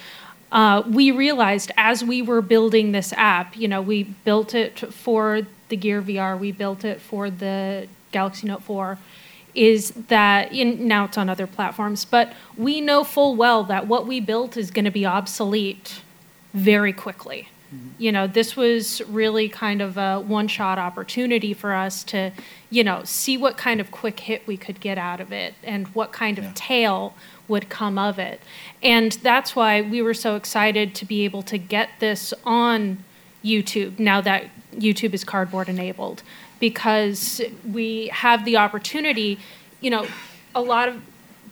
[0.51, 5.41] uh, we realized as we were building this app, you know, we built it for
[5.69, 8.97] the Gear VR, we built it for the Galaxy Note 4,
[9.53, 14.05] is that in, now it's on other platforms, but we know full well that what
[14.05, 16.01] we built is going to be obsolete
[16.53, 17.49] very quickly.
[17.73, 17.87] Mm-hmm.
[17.97, 22.31] You know, this was really kind of a one shot opportunity for us to,
[22.69, 25.87] you know, see what kind of quick hit we could get out of it and
[25.89, 26.51] what kind of Yeah.
[26.55, 27.13] tail
[27.47, 28.41] would come of it.
[28.81, 33.03] And that's why we were so excited to be able to get this on
[33.43, 34.49] YouTube now that
[34.79, 36.23] YouTube is cardboard enabled
[36.59, 39.39] because we have the opportunity,
[39.81, 40.07] you know,
[40.55, 41.01] a lot of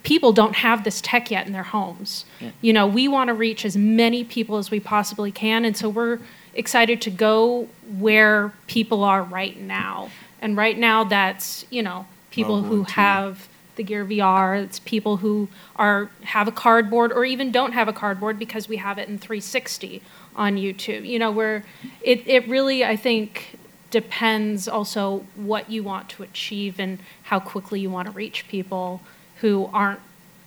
[0.04, 2.26] people don't have this tech yet in their homes.
[2.62, 5.90] You know, we want to reach as many people as we possibly can, and so
[5.90, 6.20] we're
[6.54, 7.68] excited to go
[7.98, 10.10] where people are right now.
[10.42, 14.62] And right now, that's you know people World who have the Gear VR.
[14.62, 18.78] It's people who are have a cardboard or even don't have a cardboard because we
[18.78, 20.02] have it in 360
[20.36, 21.08] on YouTube.
[21.08, 21.64] You know, where
[22.02, 23.58] it it really I think
[23.92, 29.02] depends also what you want to achieve and how quickly you want to reach people
[29.38, 30.00] who aren't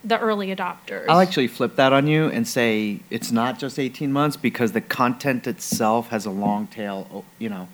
[0.03, 1.05] the early adopters.
[1.09, 4.81] I'll actually flip that on you and say it's not just 18 months because the
[4.81, 7.67] content itself has a long tail, oh, you know.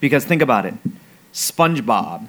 [0.00, 0.74] Because think about it
[1.32, 2.28] SpongeBob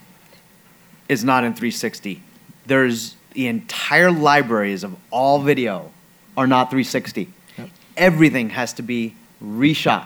[1.07, 2.21] is not in 360.
[2.67, 5.91] There's the entire libraries of all video
[6.35, 7.29] are not 360.
[7.57, 7.69] Yep.
[7.95, 10.05] Everything has to be reshot.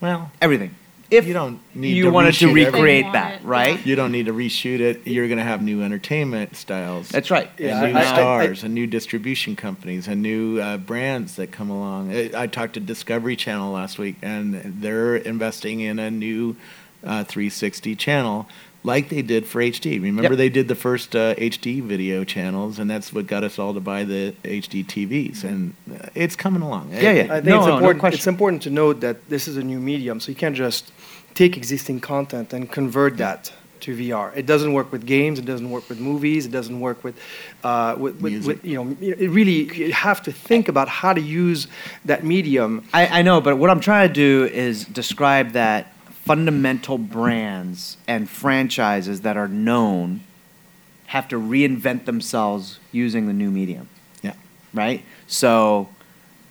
[0.00, 0.74] Well, Everything.
[1.10, 3.84] If you don't need you to wanted to recreate They that, it, right?
[3.84, 5.08] You don't need to reshoot it.
[5.08, 7.08] You're going to have new entertainment styles.
[7.08, 7.50] That's right.
[7.58, 11.34] Yeah, and new I- I- I- stars and new distribution companies and new uh, brands
[11.34, 12.12] that come along.
[12.12, 16.54] I, I talked to Discovery Channel last week, and they're investing in a new
[17.02, 18.46] uh, 360 channel
[18.82, 20.00] like they did for HD.
[20.00, 20.38] Remember, Yep.
[20.38, 23.80] they did the first uh, HD video channels, and that's what got us all to
[23.80, 25.44] buy the HD TVs.
[25.44, 26.90] And uh, it's coming along.
[26.92, 27.22] Yeah, yeah.
[27.24, 28.00] I think No, it's no, no important.
[28.00, 28.16] question.
[28.18, 30.92] it's important to note that this is a new medium, so you can't just
[31.34, 34.30] take existing content and convert that to VR.
[34.36, 35.38] It doesn't work with games.
[35.38, 36.44] It doesn't work with movies.
[36.44, 37.18] It doesn't work with,
[37.64, 38.96] uh, with, with, with you know.
[39.00, 41.66] It really, you have to think about how to use
[42.04, 42.86] that medium.
[42.92, 45.94] I, I know, but what I'm trying to do is describe that
[46.24, 50.20] fundamental brands and franchises that are known
[51.06, 53.88] have to reinvent themselves using the new medium.
[54.22, 54.34] Yeah.
[54.72, 55.04] Right?
[55.26, 55.88] So,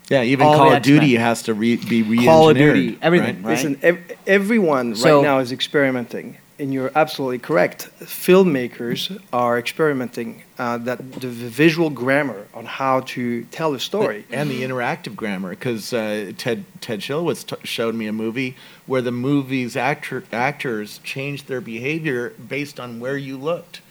[0.09, 0.99] Yeah, even All Call of X-Men.
[0.99, 2.25] Duty has to re- be re-engineered.
[2.25, 3.45] Call of Duty, everything, right?
[3.45, 3.51] right?
[3.51, 7.89] Listen, ev- everyone So- right now is experimenting, and you're absolutely correct.
[8.01, 14.25] Filmmakers are experimenting uh, that the visual grammar on how to tell a story.
[14.31, 18.55] and the interactive grammar because uh, Ted Ted Schilowitz t- showed me a movie
[18.85, 23.81] where the movie's actor actors changed their behavior based on where you looked.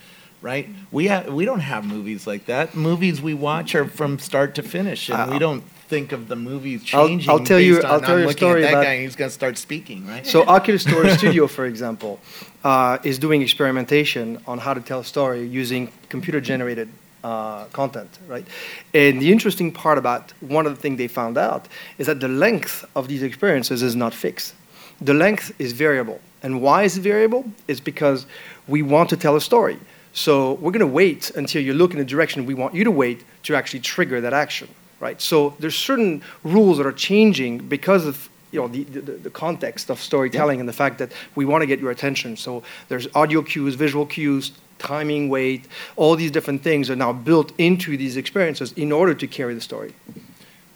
[0.40, 0.68] right?
[0.92, 2.74] We ha- we don't have movies like that.
[2.74, 6.36] Movies we watch are from start to finish, and Uh, we don't think of the
[6.36, 7.30] movies I'll- changing.
[7.30, 9.34] I'll tell you- I'll tell you a story that about- guy, and he's going to
[9.34, 10.26] start speaking, right?
[10.26, 12.20] So Oculus Story Studio, for example,
[12.64, 16.89] uh, is doing experimentation on how to tell a story using computer-generated
[17.24, 18.47] uh, content, right?
[18.95, 21.66] And the interesting part about one of the things they found out
[21.99, 24.55] is that the length of these experiences is not fixed.
[25.01, 26.20] The length is variable.
[26.43, 27.45] And why is it variable?
[27.66, 28.26] It's because
[28.68, 29.78] we want to tell a story.
[30.12, 32.91] So we're going to wait until you look in the direction we want you to
[32.91, 34.68] wait to actually trigger that action,
[35.01, 35.20] right?
[35.20, 39.90] So there's certain rules that are changing because of you know the, the, the context
[39.90, 42.36] of storytelling and the fact that we want to get your attention.
[42.36, 47.53] So there's audio cues, visual cues, timing, weight, all these different things are now built
[47.59, 49.94] into these experiences in order to carry the story.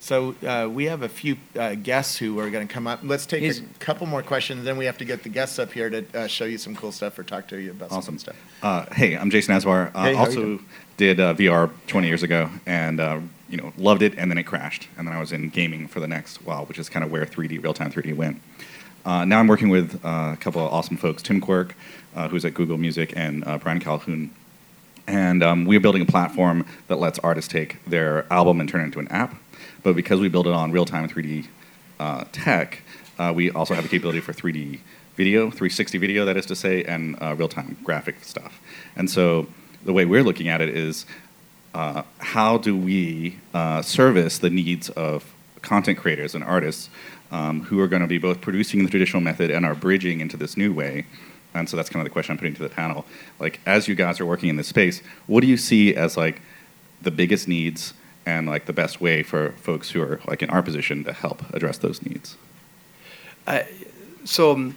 [0.01, 3.01] So uh, we have a few uh, guests who are going to come up.
[3.05, 5.73] Let's take He's- a couple more questions, then we have to get the guests up
[5.73, 8.19] here to uh, show you some cool stuff or talk to you about Awesome some
[8.19, 8.37] stuff.
[8.63, 9.93] Uh, hey, I'm Jason Aswar.
[9.95, 10.65] Uh, Hey, how are you also
[10.97, 13.21] did uh, VR 20 years ago, and uh,
[13.53, 16.01] you know loved it, and then it crashed, and then I was in gaming for
[16.01, 18.41] the next while, which is kind of where 3D real-time 3D went.
[19.05, 21.75] Uh, now I'm working with uh, a couple of awesome folks, Tim Quirk,
[22.17, 24.31] uh, who's at Google Music, and uh, Brian Calhoun.
[25.07, 28.85] And um, we're building a platform that lets artists take their album and turn it
[28.85, 29.35] into an app.
[29.83, 31.47] But because we build it on real-time 3D
[32.01, 32.83] uh, tech,
[33.19, 34.79] uh, we also have the capability for 3D
[35.17, 38.61] video, 360 video, that is to say, and real-time graphic stuff.
[38.97, 39.47] And so
[39.85, 41.05] the way we're looking at it is
[41.75, 46.91] uh, how do we uh, service the needs of content creators and artists
[47.31, 50.37] um, who are going to be both producing the traditional method and are bridging into
[50.37, 51.07] this new way?
[51.55, 53.05] And so that's kind of the question I'm putting to the panel.
[53.39, 56.41] Like, as you guys are working in this space, what do you see as like
[57.01, 57.95] the biggest needs
[58.25, 61.43] and like the best way for folks who are like in our position to help
[61.55, 62.37] address those needs?
[64.25, 64.77] So um,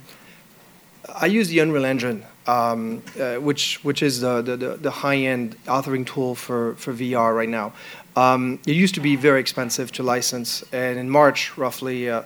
[1.14, 6.06] I use the Unreal Engine, um, uh, which which is the, the, the, high-end authoring
[6.06, 7.74] tool for, for VR right now.
[8.16, 12.24] Um, it used to be very expensive to license, and in March, roughly, uh,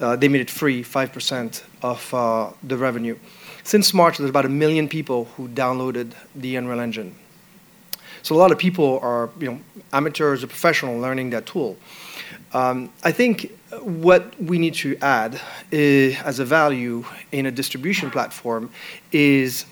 [0.00, 3.16] uh, they made it free, five percent of uh, the revenue.
[3.62, 7.14] Since March, there's about a million people who downloaded the Unreal Engine.
[8.22, 9.60] So a lot of people are, you know,
[9.92, 11.76] amateurs or professional learning that tool.
[12.52, 13.50] Um, I think
[13.80, 15.40] what we need to add
[15.72, 18.70] i- as a value in a distribution platform
[19.12, 19.64] is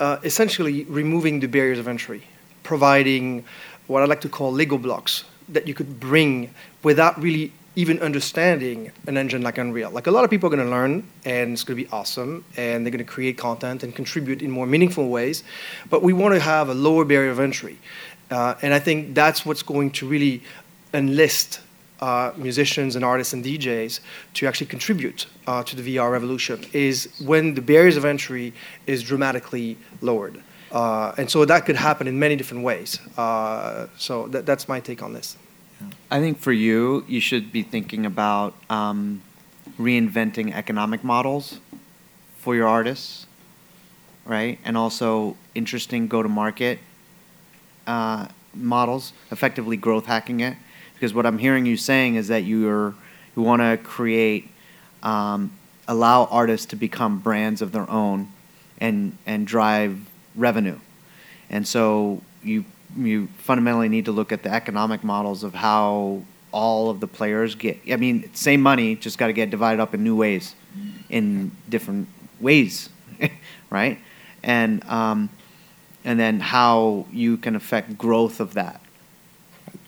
[0.00, 2.22] uh, essentially removing the barriers of entry,
[2.62, 3.44] providing
[3.86, 6.50] what I like to call Lego blocks that you could bring
[6.82, 9.90] without really even understanding an engine like Unreal.
[9.90, 12.44] Like a lot of people are going to learn, and it's going to be awesome,
[12.56, 15.42] and they're going to create content and contribute in more meaningful ways.
[15.88, 17.78] But we want to have a lower barrier of entry,
[18.30, 20.42] uh, and I think that's what's going to really
[20.92, 21.60] enlist
[22.00, 24.00] uh, musicians and artists and DJs
[24.34, 26.64] to actually contribute uh, to the VR revolution.
[26.72, 28.52] Is when the barriers of entry
[28.86, 30.42] is dramatically lowered.
[30.72, 32.98] Uh, and so that could happen in many different ways.
[33.16, 35.36] Uh, so that, that's my take on this.
[36.10, 39.22] I think for you, you should be thinking about um,
[39.78, 41.58] reinventing economic models
[42.38, 43.26] for your artists,
[44.24, 44.58] right?
[44.64, 46.80] And also interesting go-to-market
[47.86, 50.56] uh, models, effectively growth hacking it.
[50.94, 52.94] Because what I'm hearing you saying is that you're
[53.34, 54.50] you want to create,
[55.02, 55.50] um,
[55.88, 58.28] allow artists to become brands of their own,
[58.78, 59.98] and and drive
[60.36, 60.78] revenue.
[61.50, 62.64] And so you
[62.96, 66.22] you fundamentally need to look at the economic models of how
[66.52, 67.78] all of the players get.
[67.90, 70.54] I mean, same money, just got to get divided up in new ways,
[71.08, 72.08] in different
[72.40, 72.88] ways,
[73.70, 73.98] right?
[74.42, 75.30] And um,
[76.04, 78.80] and then how you can affect growth of that.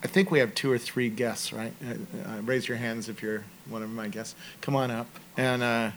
[0.03, 1.73] I think we have two or three guests, right?
[1.83, 1.93] Uh,
[2.29, 4.35] uh, raise your hands if you're one of my guests.
[4.61, 5.91] Come on up and uh,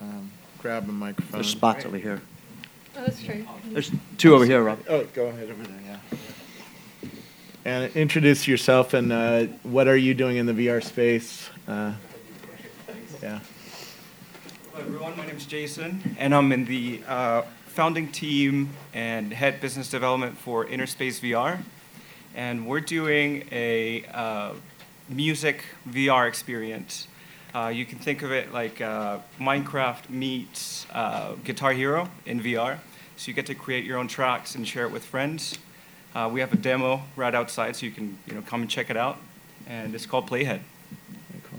[0.00, 1.32] um, grab a microphone.
[1.32, 2.20] There's spots over here.
[2.98, 3.46] Oh, that's true.
[3.66, 4.80] There's two over here, Rob.
[4.88, 7.08] Oh, go ahead over there, yeah.
[7.64, 11.48] And introduce yourself and uh, what are you doing in the VR space?
[11.68, 11.92] Uh,
[13.22, 13.38] yeah.
[14.72, 19.60] Hello everyone, my name is Jason, and I'm in the uh, founding team and head
[19.60, 21.60] business development for Interspace VR.
[22.34, 24.54] And we're doing a uh,
[25.08, 27.06] music VR experience.
[27.58, 32.78] Uh, you can think of it like uh, Minecraft meets uh, Guitar Hero in VR.
[33.16, 35.58] So you get to create your own tracks and share it with friends.
[36.14, 38.90] Uh, we have a demo right outside, so you can you know come and check
[38.90, 39.18] it out.
[39.66, 40.60] And it's called Playhead.
[41.30, 41.58] Very cool.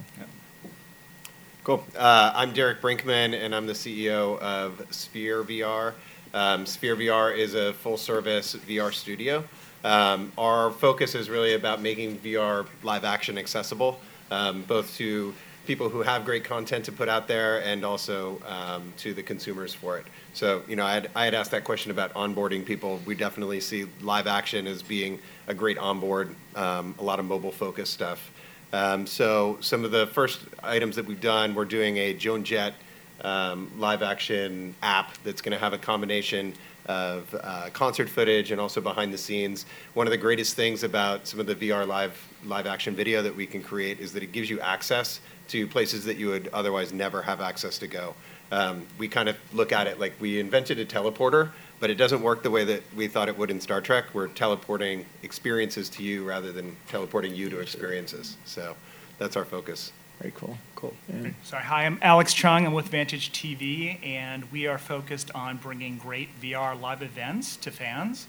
[1.66, 1.84] Cool.
[1.98, 5.96] Uh, I'm Derek Brinkman, and I'm the CEO of Sphere VR.
[6.34, 9.44] Um, Sphere VR is a full service VR studio.
[9.84, 14.00] Um, our focus is really about making VR live action accessible,
[14.32, 15.34] um, both to
[15.70, 19.72] people who have great content to put out there and also um, to the consumers
[19.72, 20.06] for it.
[20.34, 23.00] So, you know, I had, I had asked that question about onboarding people.
[23.06, 27.52] We definitely see live action as being a great onboard, um, a lot of mobile
[27.52, 28.32] focused stuff.
[28.74, 32.74] Um, so, some of the first items that we've done, we're doing a Joan Jett
[33.22, 36.56] um, live action app that's going to have a combination
[36.88, 39.68] of uh, concert footage and also behind the scenes.
[39.94, 43.36] One of the greatest things about some of the VR live live action video that
[43.36, 45.20] we can create is that it gives you access
[45.50, 48.16] to places that you would otherwise never have access to go.
[48.52, 52.22] Um, we kind of look at it like we invented a teleporter, but it doesn't
[52.22, 54.06] work the way that we thought it would in Star Trek.
[54.14, 58.38] We're teleporting experiences to you rather than teleporting you to experiences.
[58.46, 58.76] So
[59.18, 59.92] that's our focus.
[60.20, 60.58] Very cool.
[60.76, 60.94] Cool.
[61.08, 61.30] Yeah.
[61.44, 62.66] Sorry, hi, I'm Alex Chung.
[62.66, 67.72] I'm with Vantage TV, and we are focused on bringing great VR live events to
[67.72, 68.28] fans.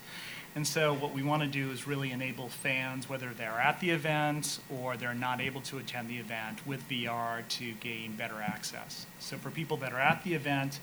[0.56, 3.90] And so, what we want to do is really enable fans, whether they're at the
[3.90, 9.06] event or they're not able to attend the event, with VR to gain better access.
[9.20, 10.80] So, for people that are at the event,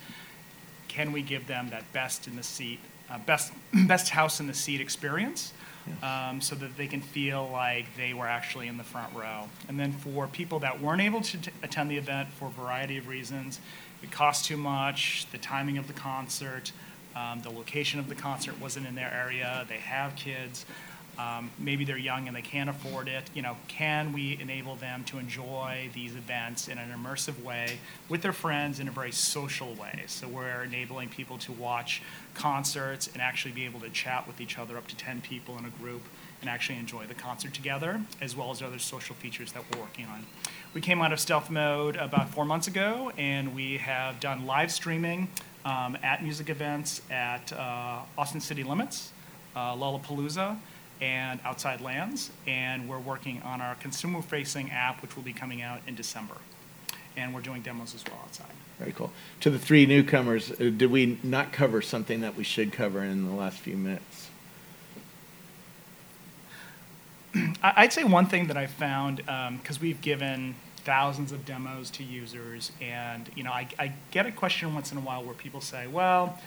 [0.87, 3.51] can we give them that best in the seat, uh, best
[3.87, 5.53] best house in the seat experience?
[6.03, 9.49] um, so that they can feel like they were actually in the front row.
[9.67, 12.97] And then for people that weren't able to t- attend the event for a variety
[12.97, 13.59] of reasons,
[14.03, 16.71] it cost too much, the timing of the concert,
[17.17, 20.65] um, the location of the concert wasn't in their area, they have kids.
[21.17, 23.27] Um, maybe they're young and they can't afford it.
[23.33, 28.21] You know, can we enable them to enjoy these events in an immersive way with
[28.21, 30.03] their friends in a very social way?
[30.05, 32.03] So we're enabling people to watch
[32.35, 35.65] concerts and actually be able to chat with each other, up to 10 people in
[35.65, 36.03] a group,
[36.41, 40.05] and actually enjoy the concert together, as well as other social features that we're working
[40.05, 40.23] on.
[40.75, 44.71] We came out of stealth mode about four months ago, and we have done live
[44.71, 45.29] streaming
[45.67, 49.11] um, at music events at uh, Austin City Limits,
[49.55, 50.57] uh, Lollapalooza,
[51.01, 55.81] and Outside Lands, and we're working on our consumer-facing app, which will be coming out
[55.85, 56.35] in December.
[57.17, 58.47] And we're doing demos as well outside.
[58.79, 59.11] Very cool.
[59.41, 63.25] To the three newcomers, uh, did we not cover something that we should cover in
[63.27, 64.29] the last few minutes?
[67.61, 70.55] I'd say one thing that I found, because we've given
[70.87, 74.97] thousands of demos to users, and you know, I, I get a question once in
[74.97, 76.39] a while where people say, "Well,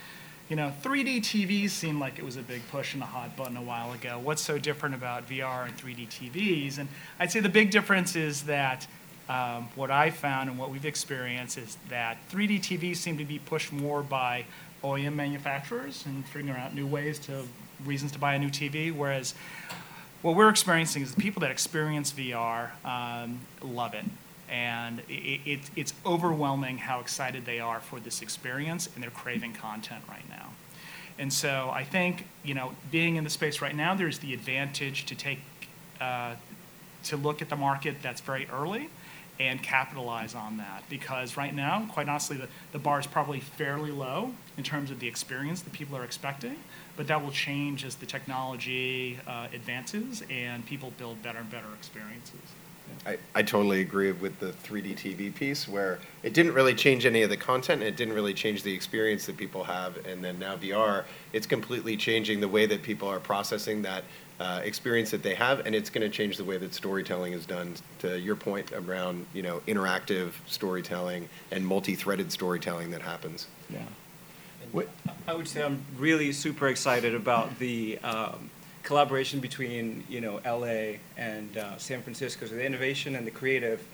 [0.49, 3.59] you know, 3D TVs seemed like it was a big push and a hot button
[3.59, 4.19] a while ago.
[4.19, 6.89] What's so different about VR and 3D TVs?" And
[7.19, 8.87] I'd say the big difference is that
[9.29, 13.39] um, what I found and what we've experienced is that 3D TVs seem to be
[13.39, 14.47] pushed more by
[14.83, 17.45] OEM manufacturers and figuring out new ways to
[17.85, 19.35] reasons to buy a new TV, whereas
[20.23, 24.05] what we're experiencing is the people that experience VR um, love it.
[24.51, 29.53] And it, it, it's overwhelming how excited they are for this experience, and they're craving
[29.53, 30.49] content right now.
[31.19, 35.07] And so I think, you know, being in the space right now, there's the advantage
[35.07, 35.41] to take,
[36.01, 36.35] uh,
[37.05, 38.89] to look at the market that's very early
[39.39, 40.83] and capitalize on that.
[40.89, 45.01] Because right now, quite honestly, the, the bar is probably fairly low in terms of
[45.01, 46.57] the experience that people are expecting,
[46.97, 51.73] but that will change as the technology uh, advances and people build better and better
[51.79, 52.41] experiences.
[53.07, 57.23] I, I totally agree with the 3D TV piece where it didn't really change any
[57.23, 60.05] of the content, and it didn't really change the experience that people have.
[60.07, 64.05] And then now VR, it's completely changing the way that people are processing that
[64.39, 67.47] uh, experience that they have, and it's going to change the way that storytelling is
[67.47, 67.75] done.
[68.01, 73.47] To your point around, you know, interactive storytelling and multi-threaded storytelling that happens.
[73.71, 73.81] Yeah.
[75.27, 78.51] I would say I'm really super excited about the um,
[78.83, 82.47] collaboration between you know LA and uh, San Francisco.
[82.47, 83.87] So the innovation and the creative,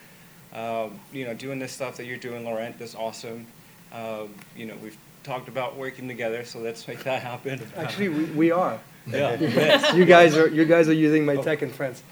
[0.55, 3.47] um, you know, doing this stuff that you're doing, Laurent, is awesome.
[3.93, 7.61] Um, you know, we've talked about working together, so let's make that happen.
[7.77, 8.79] Actually, we, we are.
[9.07, 9.95] yeah, yes.
[9.95, 12.03] You guys are you guys are using my tech and friends.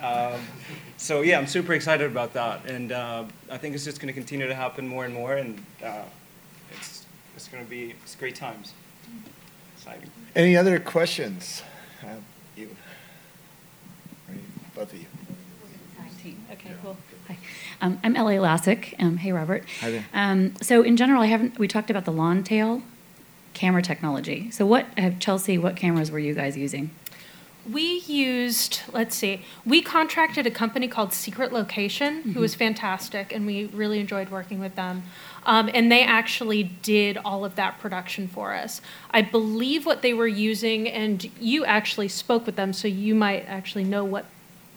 [0.00, 0.40] Um,
[0.96, 4.12] so yeah, I'm super excited about that, and uh, I think it's just going to
[4.12, 6.02] continue to happen more and more, and uh,
[6.72, 8.72] it's it's going to be it's great times.
[9.88, 10.10] Exciting.
[10.36, 11.62] Any other questions?
[12.02, 12.08] Uh,
[12.56, 12.76] you.
[14.74, 15.06] Both of you.
[16.52, 16.96] Okay, cool.
[17.28, 17.38] Hi.
[17.80, 18.94] Um, I'm Ellie Lassick.
[18.98, 19.64] Um, hey, Robert.
[19.80, 20.04] Hi there.
[20.12, 21.58] Um, so in general, I haven't.
[21.58, 22.82] We talked about the lawn tail
[23.54, 24.50] camera technology.
[24.50, 25.56] So what, uh, Chelsea?
[25.56, 26.90] What cameras were you guys using?
[27.70, 33.44] We used, let's see, we contracted a company called Secret Location, who was fantastic, and
[33.44, 35.02] we really enjoyed working with them.
[35.44, 38.80] Um, and they actually did all of that production for us.
[39.10, 43.44] I believe what they were using, and you actually spoke with them, so you might
[43.46, 44.26] actually know what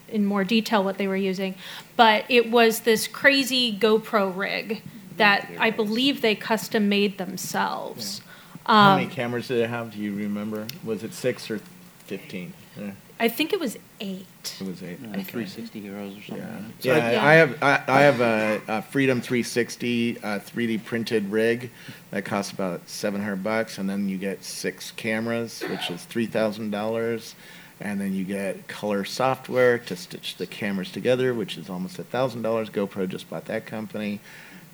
[0.08, 1.56] in more detail what they were using.
[1.96, 4.82] But it was this crazy GoPro rig
[5.18, 8.22] that I believe they custom made themselves.
[8.66, 9.94] How many Um, cameras did it have?
[9.94, 10.68] Do you remember?
[10.84, 11.60] Was it six or
[12.06, 12.54] 15?
[12.80, 12.92] Yeah.
[13.20, 14.26] I think it was eight.
[14.44, 15.00] It was eight.
[15.00, 16.38] Uh, 360 Heroes or something.
[16.38, 16.60] Yeah.
[16.80, 17.26] So, yeah, yeah.
[17.26, 21.70] I have I, I have a, a Freedom 360 uh, 3D printed rig
[22.12, 26.72] that costs about 700 bucks, and then you get six cameras, which is three thousand
[26.72, 27.36] dollars,
[27.80, 32.04] and then you get Kolor software to stitch the cameras together, which is almost a
[32.04, 32.70] thousand dollars.
[32.70, 34.20] GoPro just bought that company.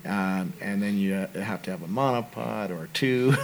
[0.04, 3.34] Um, and then you have to have a monopod or two,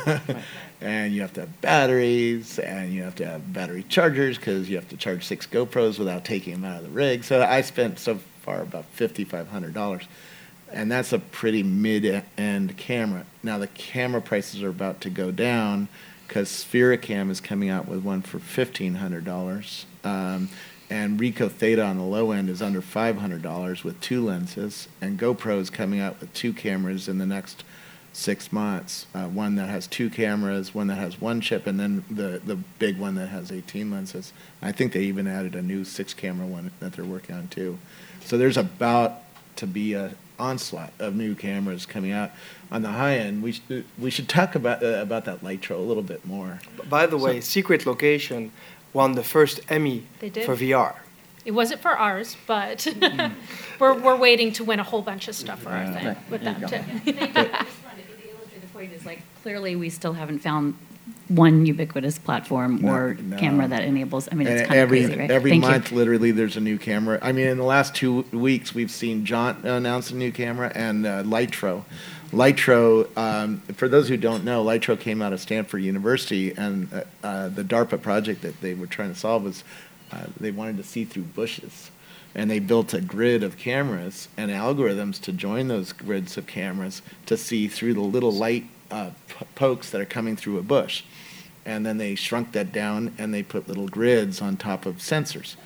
[0.81, 4.77] and you have to have batteries, and you have to have battery chargers because you
[4.77, 7.25] have to charge six GoPros without taking them out of the rig.
[7.25, 10.05] So I spent so far about fifty-five hundred dollars,
[10.73, 13.27] and that's a pretty mid-end camera.
[13.43, 15.89] Now the camera prices are about to go down
[16.29, 19.87] because Sphericam is coming out with one for fifteen hundred dollars.
[20.05, 20.49] Um,
[20.91, 25.59] and Ricoh Theta on the low end is under $500 with two lenses, and GoPro
[25.59, 27.65] is coming out with two cameras in the next
[28.13, 29.07] six months.
[29.15, 32.57] Uh, one that has two cameras, one that has one chip, and then the, the
[32.79, 34.33] big one that has 18 lenses.
[34.63, 37.79] I think they even added a new six camera one that they're working on too.
[38.25, 39.21] So there's about
[39.57, 42.31] to be a onslaught of new cameras coming out.
[42.71, 45.83] On the high end, we should, we should talk about uh, about that Lytro a
[45.83, 46.61] little bit more.
[46.89, 48.51] By the way, Secret Location
[48.95, 50.95] won the first Emmy for VR.
[51.45, 52.87] It wasn't for ours, but
[53.79, 56.31] we're, we're waiting to win a whole bunch of stuff for our thing Right.
[56.31, 57.19] with There them you too.
[58.61, 60.75] The point is like, clearly, we still haven't found
[61.29, 63.37] one ubiquitous platform No, or no.
[63.37, 65.31] camera that enables, I mean, it's And kind of every crazy, right?
[65.31, 65.71] every Thank you.
[65.71, 67.19] month, literally, there's a new camera.
[67.23, 71.07] I mean, in the last two weeks, we've seen Jaunt announce a new camera and
[71.07, 71.85] uh, Lytro.
[72.35, 77.03] Lytro, um, for those who don't know, Lytro came out of Stanford University, and uh,
[77.23, 79.65] uh, the DARPA project that they were trying to solve was
[80.13, 81.91] uh, they wanted to see through bushes.
[82.35, 87.01] And they built a grid of cameras and algorithms to join those grids of cameras
[87.27, 91.05] to see through the little light uh, p- pokes that are coming through a bush
[91.65, 95.57] and then they shrunk that down and they put little grids on top of sensors.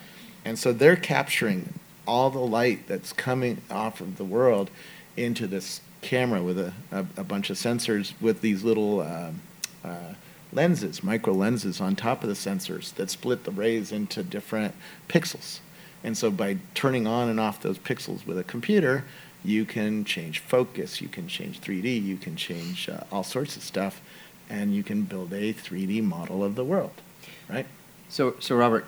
[0.45, 4.71] And so they're capturing all the light that's coming off of the world
[5.17, 9.41] into this camera with a, a, a bunch of sensors with these little um
[9.85, 10.15] uh,
[10.53, 14.75] lenses, micro lenses on top of the sensors that split the rays into different
[15.09, 15.61] pixels.
[16.03, 19.05] And so by turning on and off those pixels with a computer,
[19.45, 23.63] you can change focus, you can change 3D, you can change uh, all sorts of
[23.63, 24.01] stuff,
[24.49, 26.95] and you can build a 3D model of the world,
[27.49, 27.67] right?
[28.09, 28.87] So, so Robert,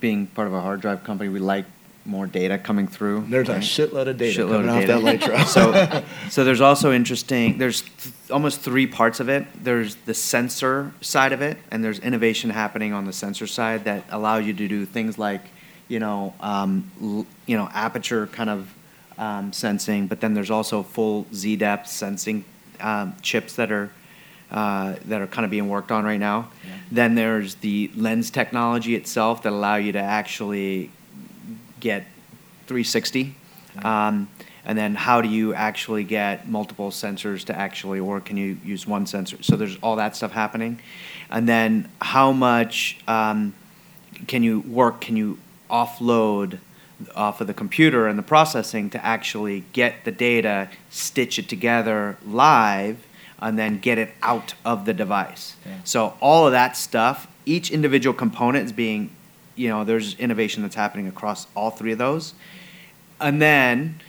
[0.00, 1.66] being part of a hard drive company, we like
[2.06, 3.26] more data coming through.
[3.28, 3.62] There's a right?
[3.62, 5.32] shitload of data Shitload coming of off that data.
[5.32, 5.46] Lytro.
[5.46, 7.58] so, so there's also interesting.
[7.58, 9.46] There's th- almost three parts of it.
[9.62, 14.04] There's the sensor side of it, and there's innovation happening on the sensor side that
[14.10, 15.42] allow you to do things like,
[15.88, 18.74] you know, um, l- you know, aperture kind of
[19.18, 20.06] um, sensing.
[20.06, 22.44] But then there's also full Z depth sensing
[22.80, 23.90] um, chips that are
[24.50, 26.50] uh, that are kind of being worked on right now.
[26.90, 30.90] Then there's the lens technology itself that allow you to actually
[31.84, 32.02] get
[32.66, 33.34] 360.
[33.84, 34.28] Um,
[34.64, 38.86] and then how do you actually get multiple sensors to actually, or can you use
[38.86, 39.36] one sensor?
[39.42, 40.80] So there's all that stuff happening.
[41.30, 43.54] And then how much um,
[44.26, 45.38] can you work, can you
[45.70, 46.58] offload
[47.14, 52.16] off of the computer and the processing to actually get the data, stitch it together
[52.26, 53.04] live,
[53.40, 55.56] and then get it out of the device.
[55.84, 59.10] So all of that stuff, each individual component is being,
[59.56, 62.34] you know, there's innovation that's happening across all three of those.
[63.20, 64.00] And then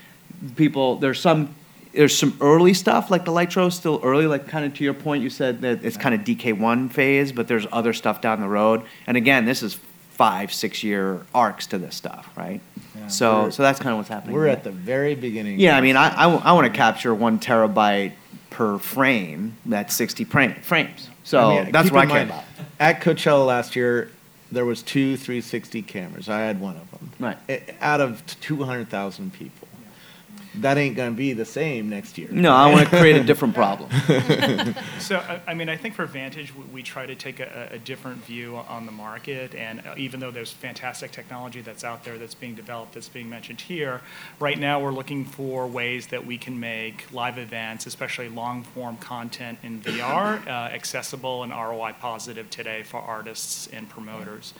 [0.55, 1.55] people, there's some,
[1.93, 5.23] there's some early stuff like the Lytro still early, like kind of to your point,
[5.23, 8.83] you said that it's kind of DK1 phase, but there's other stuff down the road.
[9.07, 9.79] And again, this is
[10.15, 12.61] five, six year arcs to this stuff, right?
[12.95, 14.35] Yeah, So, so that's kind of what's happening.
[14.35, 15.59] We're at the very beginning.
[15.59, 18.13] Yeah, I mean, I, I, want to capture one terabyte
[18.49, 19.57] per frame.
[19.65, 21.09] That's 60 frame, frames.
[21.25, 22.43] So I mean, that's what I care about.
[22.79, 24.09] At Coachella last year,
[24.55, 26.29] there was two 360 cameras.
[26.29, 27.11] I had one of them.
[27.19, 27.37] Right.
[27.49, 29.67] I- Out of 200,000 people.
[30.61, 32.27] That ain't going to be the same next year.
[32.31, 33.89] No, I want to create a different problem.
[34.99, 37.77] So, I- I mean, I think for Vantage, we- we try to take a, a
[37.79, 42.17] different view on the market, and uh, even though there's fantastic technology that's out there
[42.17, 44.01] that's being developed, that's being mentioned here,
[44.39, 49.59] right now we're looking for ways that we can make live events, especially long-form content
[49.63, 54.53] in VR, uh, accessible and ROI positive today for artists and promoters.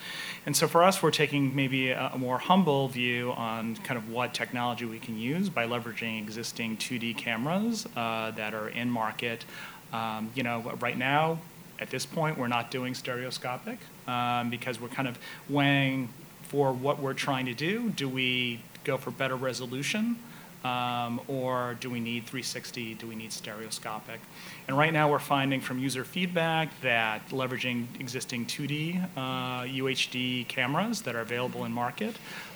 [0.45, 4.09] And so for us, we're taking maybe a, a more humble view on kind of
[4.09, 9.45] what technology we can use by leveraging existing 2D cameras uh, that are in market.
[9.93, 11.39] Um, you know, right now,
[11.79, 13.77] at this point, we're not doing stereoscopic
[14.07, 15.19] um, because we're kind of
[15.49, 16.09] weighing
[16.43, 17.89] for what we're trying to do.
[17.89, 20.17] Do we go for better resolution?
[20.65, 22.95] Um, or do we need 360?
[22.95, 24.19] Do we need stereoscopic?
[24.67, 29.19] And right now we're finding from user feedback that leveraging existing 2D uh,
[29.61, 32.15] UHD cameras that are available in market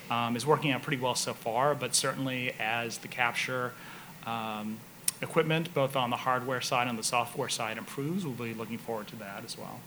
[0.10, 3.74] um, is working out pretty well so far, but certainly as the capture
[4.26, 4.78] um,
[5.22, 9.08] equipment, both on the hardware side and the software side improves, we'll be looking forward
[9.10, 9.80] to that as well.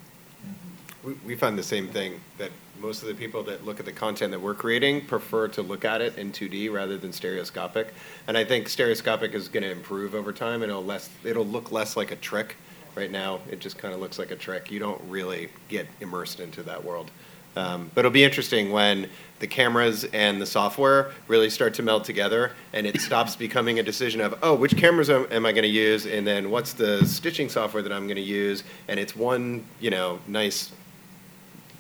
[1.05, 2.50] We, find the same thing, that
[2.80, 5.84] most of the people that look at the content that we're creating prefer to look
[5.84, 7.92] at it in 2D rather than stereoscopic.
[8.28, 11.96] And I think stereoscopic is going to improve over time, it'll less, it'll look less
[11.96, 12.57] like a trick.
[12.94, 14.70] Right now, it just kind of looks like a trick.
[14.70, 17.11] You don't really get immersed into that world.
[17.57, 22.05] Um, but it'll be interesting when the cameras and the software really start to meld
[22.05, 25.64] together and it stops becoming a decision of, oh, which cameras am, am I going
[25.64, 26.07] to use?
[26.07, 28.64] And then what's the stitching software that I'm going to use?
[28.88, 30.72] And it's one, you know, nice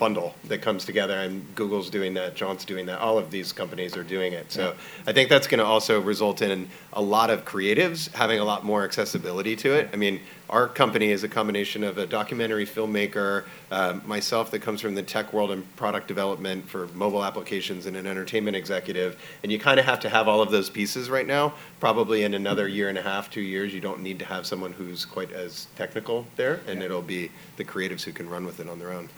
[0.02, 3.96] bundle that comes together and Google's doing that, Jaunt's doing that, all of these companies
[3.96, 4.50] are doing it.
[4.50, 4.74] So
[5.06, 8.64] I think that's going to also result in a lot of creatives having a lot
[8.64, 9.90] more accessibility to it.
[9.92, 10.18] I mean,
[10.50, 15.04] our company is a combination of a documentary filmmaker, uh, myself that comes from the
[15.04, 19.16] tech world and product development for mobile applications and an entertainment executive.
[19.44, 21.54] And you kind of have to have all of those pieces right now.
[21.78, 24.72] Probably in another year and a half, two years, you don't need to have someone
[24.72, 28.68] who's quite as technical there and it'll be the creatives who can run with it
[28.68, 29.08] on their own.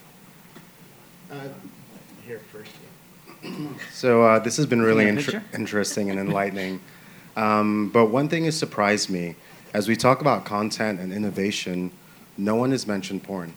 [2.26, 2.70] Here first.
[3.92, 6.80] So uh, this has been really inter- interesting and enlightening.
[7.36, 9.36] Um, but one thing has surprised me.
[9.74, 11.90] As we talk about content and innovation,
[12.38, 13.52] no one has mentioned porn.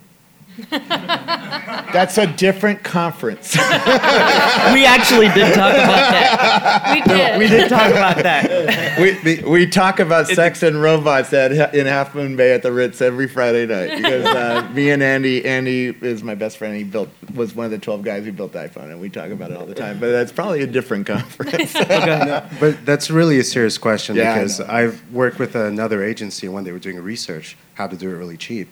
[0.70, 3.56] That's a different conference.
[3.56, 6.94] we actually did talk about that.
[6.94, 7.40] We did.
[7.40, 9.00] We did talk about that.
[9.24, 13.02] we, we talk about sex and robots at, in Half Moon Bay at the Ritz
[13.02, 16.76] every Friday night because uh, me and Andy, Andy is my best friend.
[16.76, 19.30] He built was one of the twelve guys who built the iPhone, and we talk
[19.30, 20.00] about it all the time.
[20.00, 21.74] But that's probably a different conference.
[21.74, 24.62] But that's really a serious question Yeah, because.
[24.62, 28.38] I've worked with another agency when they were doing research how to do it really
[28.38, 28.68] cheap.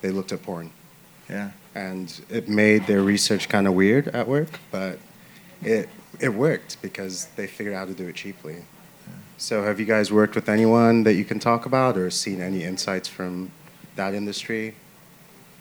[0.00, 0.70] They looked at porn.
[1.28, 1.50] Yeah.
[1.74, 4.98] and it made their research kind of weird at work, but
[5.62, 5.88] it
[6.20, 8.64] it worked because they figured out how to do it cheaply.
[9.36, 12.64] So, have you guys worked with anyone that you can talk about, or seen any
[12.64, 13.52] insights from
[13.94, 14.74] that industry?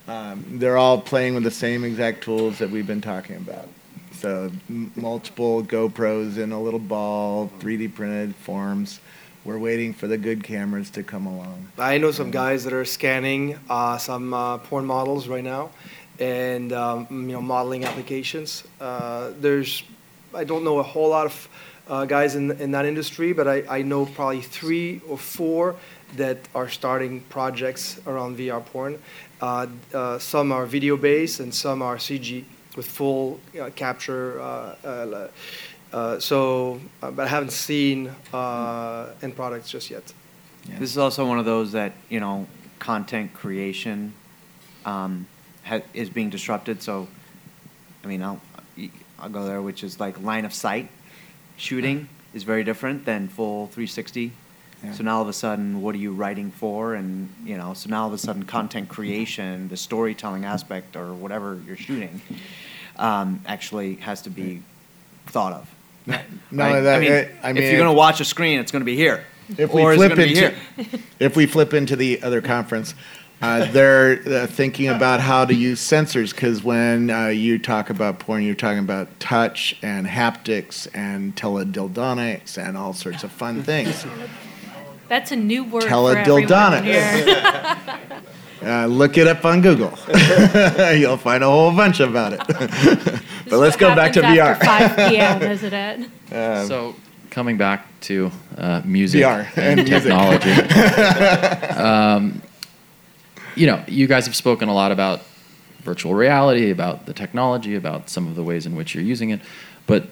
[0.08, 3.68] Um, they're all playing with the same exact tools that we've been talking about.
[4.14, 9.00] So m- multiple GoPros in a little ball, 3D printed forms.
[9.48, 11.72] We're waiting for the good cameras to come along.
[11.78, 15.70] I know some guys that are scanning uh, some uh, porn models right now,
[16.20, 18.66] and um, you know modeling applications.
[18.82, 19.84] Uh, there's,
[20.34, 21.50] I don't know a whole lot of
[21.88, 25.78] uh, guys in in that industry, but I, I know probably three or four
[26.18, 29.00] that are starting projects around VR porn.
[29.40, 32.44] Uh, uh, some are video based, and some are CG
[32.76, 34.42] with full uh, capture.
[35.92, 40.14] Uh, so, uh, but I haven't seen uh, end products just yet.
[40.80, 42.46] This is also one of those that, you know,
[42.80, 44.14] content creation
[44.86, 45.26] um,
[45.64, 46.84] ha- is being disrupted.
[46.84, 47.08] So,
[48.04, 48.42] I mean, I'll,
[49.18, 50.90] I'll go there, which is like line of sight
[51.56, 54.32] shooting is very different than full 360.
[54.84, 54.92] Yeah.
[54.94, 56.94] So now all of a sudden, what are you writing for?
[56.94, 61.14] And, you know, so now all of a sudden, content creation, the storytelling aspect, or
[61.14, 62.22] whatever you're shooting,
[62.98, 64.62] um, actually has to be
[65.26, 65.74] thought of.
[66.08, 66.82] Not right?
[66.82, 68.86] that, I mean, I mean, if you're going to watch a screen, it's going to
[68.86, 69.26] be here.
[69.58, 71.02] if we or is it flip gonna be into here?
[71.20, 72.96] if we flip into the other conference,
[73.42, 78.20] uh, they're uh, thinking about how to use sensors because when uh, you talk about
[78.20, 84.06] porn, you're talking about touch and haptics and teledildonics and all sorts of fun things.
[85.08, 86.84] That's a new word for everyone Teledildonics.
[86.84, 88.22] here.
[88.60, 89.96] Uh, look it up on Google.
[90.96, 93.22] You'll find a whole bunch about it.
[93.50, 94.60] But let's go back to VR.
[94.60, 96.68] After 5 p.m., isn't it?
[96.68, 96.96] so
[97.30, 100.52] coming back to uh, music VR and, and technology,
[101.80, 102.42] um,
[103.56, 105.22] you know, you guys have spoken a lot about
[105.82, 109.40] virtual reality, about the technology, about some of the ways in which you're using it,
[109.86, 110.08] but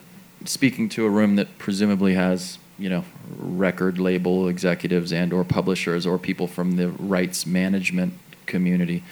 [0.46, 3.04] speaking to a room that presumably has you know
[3.38, 8.14] record label executives and or publishers or people from the rights management
[8.46, 9.04] community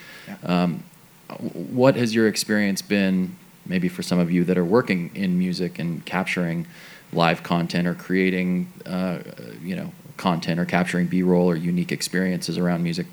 [0.43, 0.83] um,
[1.53, 5.79] what has your experience been maybe for some of you that are working in music
[5.79, 6.65] and capturing
[7.11, 9.19] live content or creating uh,
[9.61, 13.07] you know content or capturing b-roll or unique experiences around music.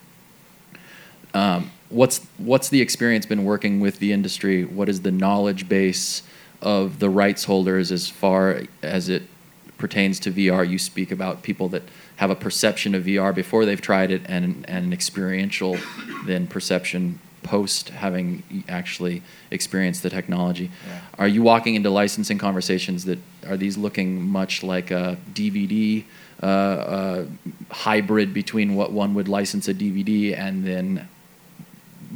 [1.33, 4.65] Um, what's what's the experience been working with the industry?
[4.65, 6.23] What is the knowledge base
[6.61, 9.23] of the rights holders as far as it
[9.79, 11.83] pertains to VR you speak about people that
[12.17, 15.79] have a perception of VR before they've tried it and and an experiential
[16.27, 20.71] then perception post having actually experienced the technology.
[20.87, 21.01] Yeah.
[21.19, 26.05] Are you walking into licensing conversations that are these looking much like a DVD
[26.43, 27.25] uh, uh,
[27.71, 31.09] hybrid between what one would license a DVD and then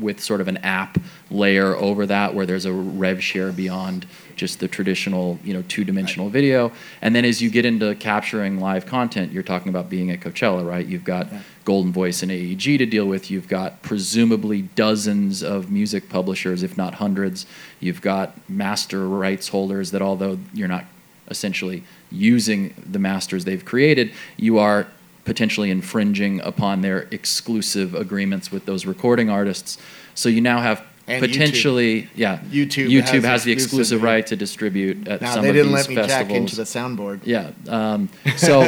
[0.01, 0.99] with sort of an app
[1.31, 6.29] layer over that where there's a rev share beyond just the traditional you know two-dimensional
[6.29, 10.21] video and then as you get into capturing live content you're talking about being at
[10.21, 11.29] coachella right you've got
[11.65, 16.95] Goldenvoice and aeg to deal with you've got presumably dozens of music publishers if not
[16.95, 17.47] hundreds
[17.81, 20.85] you've got master rights holders that although you're not
[21.29, 24.87] essentially using the masters they've created you are
[25.25, 29.79] potentially infringing upon their exclusive agreements with those recording artists.
[30.15, 31.29] So you now have And YouTube.
[31.33, 35.53] potentially, yeah, YouTube YouTube has has, the exclusive- right to distribute at Now some they
[35.53, 37.21] didn't let me jack into the soundboard.
[37.25, 38.63] Yeah, um, so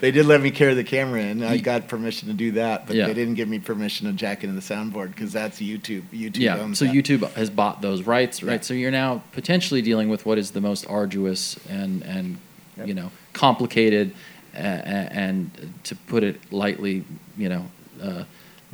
[0.00, 1.44] they did let me carry the camera in.
[1.44, 3.06] I got permission to do that, but Yeah.
[3.06, 6.02] they didn't give me permission to jack into the soundboard because that's YouTube.
[6.12, 6.92] YouTube yeah, so that.
[6.94, 8.54] YouTube has bought those rights, right?
[8.54, 8.60] Yeah.
[8.60, 12.38] So you're now potentially dealing with what is the most arduous and and
[12.84, 14.12] you know complicated
[14.56, 15.50] uh, and
[15.84, 17.04] to put it lightly,
[17.36, 17.66] you know,
[18.02, 18.24] uh,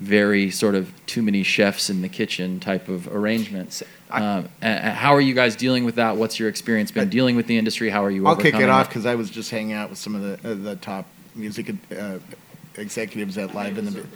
[0.00, 3.82] very sort of too many chefs in the kitchen type of arrangements.
[4.10, 6.16] Um, a- how are you guys dealing with that?
[6.16, 7.90] What's your experience been dealing with the industry?
[7.90, 8.26] How are you?
[8.26, 10.54] I'll kick it off because I was just hanging out with some of the uh,
[10.54, 12.18] the top music uh,
[12.76, 14.06] executives at Live in the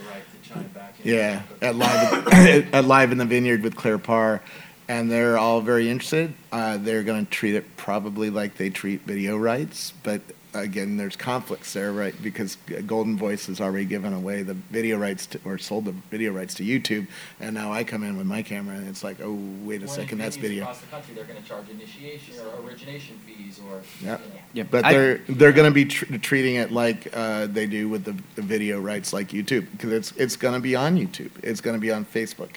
[1.03, 2.29] yeah at live
[2.75, 4.41] at live in the vineyard with Claire Parr,
[4.89, 6.33] and they're all very interested.
[6.51, 10.23] Uh, they're going to treat it probably like they treat video rights, but
[10.55, 12.15] again, there's conflicts there, right?
[12.23, 16.55] Because Goldenvoice has already given away the video rights to, or sold the video rights
[16.55, 17.07] to YouTube,
[17.41, 20.19] and now I come in with my camera, and it's like, oh, wait a second,
[20.19, 20.63] that's video.
[20.63, 23.83] Across the country, they're going to charge initiation or origination fees or.
[24.03, 24.21] Yep.
[24.53, 27.89] Yeah, But I- they're they're going to be tr- treating it like uh, they do
[27.89, 31.31] with the, the video rights, like YouTube, because it's it's going to be on YouTube.
[31.43, 32.57] It's going to be on Facebook,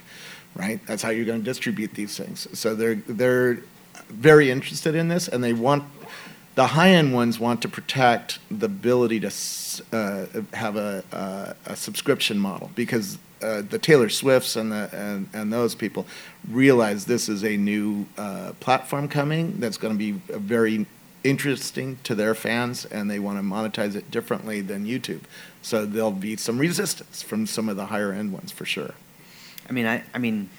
[0.55, 0.79] right?
[0.85, 2.47] That's how you're going to distribute these things.
[2.57, 3.59] So they're they're
[4.09, 5.83] very interested in this, and they want
[6.57, 9.31] the high end ones want to protect the ability to
[9.93, 13.17] uh, have a, a a subscription model because.
[13.39, 16.07] Uh, the Taylor Swifts and the and, and those people
[16.49, 20.87] realize this is a new uh, platform coming that's going to be very
[21.23, 25.21] interesting to their fans and they want to monetize it differently than YouTube.
[25.61, 28.95] So there'll be some resistance from some of the higher end ones for sure.
[29.69, 30.49] I mean, I, I mean,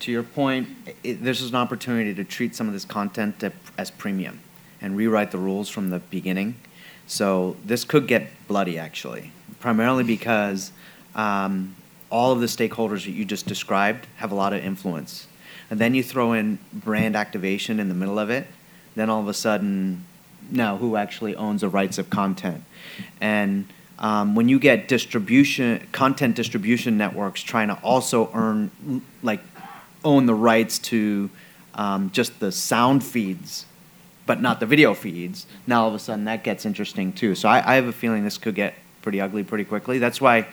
[0.00, 0.68] to your point,
[1.02, 4.40] it, this is an opportunity to treat some of this content to, as premium
[4.84, 6.54] and rewrite the rules from the beginning.
[7.06, 10.72] So this could get bloody, actually, primarily because
[11.14, 11.74] um,
[12.10, 15.26] all of the stakeholders that you just described have a lot of influence.
[15.70, 18.46] And then you throw in brand activation in the middle of it,
[18.94, 20.04] then all of a sudden,
[20.50, 22.62] now who actually owns the rights of content?
[23.22, 23.66] And
[23.98, 28.70] um, when you get distribution, content distribution networks trying to also earn,
[29.22, 29.40] like,
[30.04, 31.30] own the rights to
[31.72, 33.64] um, just the sound feeds,
[34.26, 37.34] but not the video feeds, now all of a sudden that gets interesting too.
[37.34, 39.98] So I, I have a feeling this could get pretty ugly pretty quickly.
[39.98, 40.46] That's why,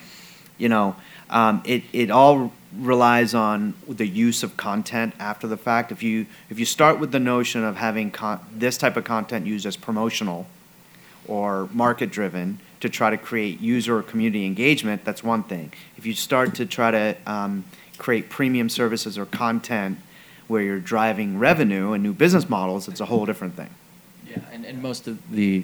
[0.58, 0.96] you know,
[1.30, 5.92] um, it, it all relies on the use of content after the fact.
[5.92, 9.46] If you if you start with the notion of having con- this type of content
[9.46, 10.48] used as promotional
[11.28, 15.72] or market driven to try to create user or community engagement, that's one thing.
[15.98, 17.66] If you start to try to um,
[17.98, 20.00] create premium services or content
[20.52, 23.70] where you're driving revenue and new business models, it's a whole different thing.
[24.30, 25.64] Yeah, and, and most of the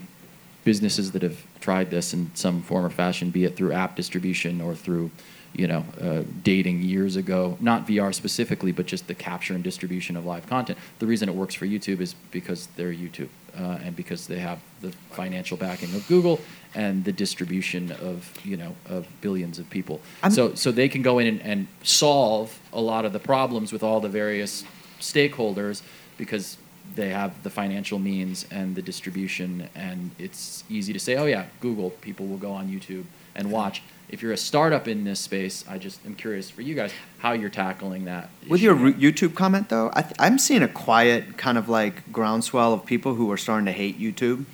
[0.63, 4.61] businesses that have tried this in some form or fashion, be it through app distribution
[4.61, 5.11] or through,
[5.53, 10.15] you know, uh, dating years ago, not VR specifically, but just the capture and distribution
[10.15, 10.79] of live content.
[10.99, 13.29] The reason it works for YouTube is because they're YouTube
[13.59, 16.39] uh, and because they have the financial backing of Google
[16.75, 19.99] and the distribution of, you know, of billions of people.
[20.23, 23.73] I'm- so, so they can go in and, and solve a lot of the problems
[23.73, 24.63] with all the various
[24.99, 25.81] stakeholders
[26.17, 26.57] because
[26.95, 31.45] they have the financial means and the distribution and it's easy to say oh yeah
[31.59, 33.03] google people will go on youtube
[33.35, 36.73] and watch if you're a startup in this space i just am curious for you
[36.73, 40.67] guys how you're tackling that With your YouTube comment, though, I th- I'm seeing a
[40.67, 44.45] quiet kind of like groundswell of people who are starting to hate YouTube.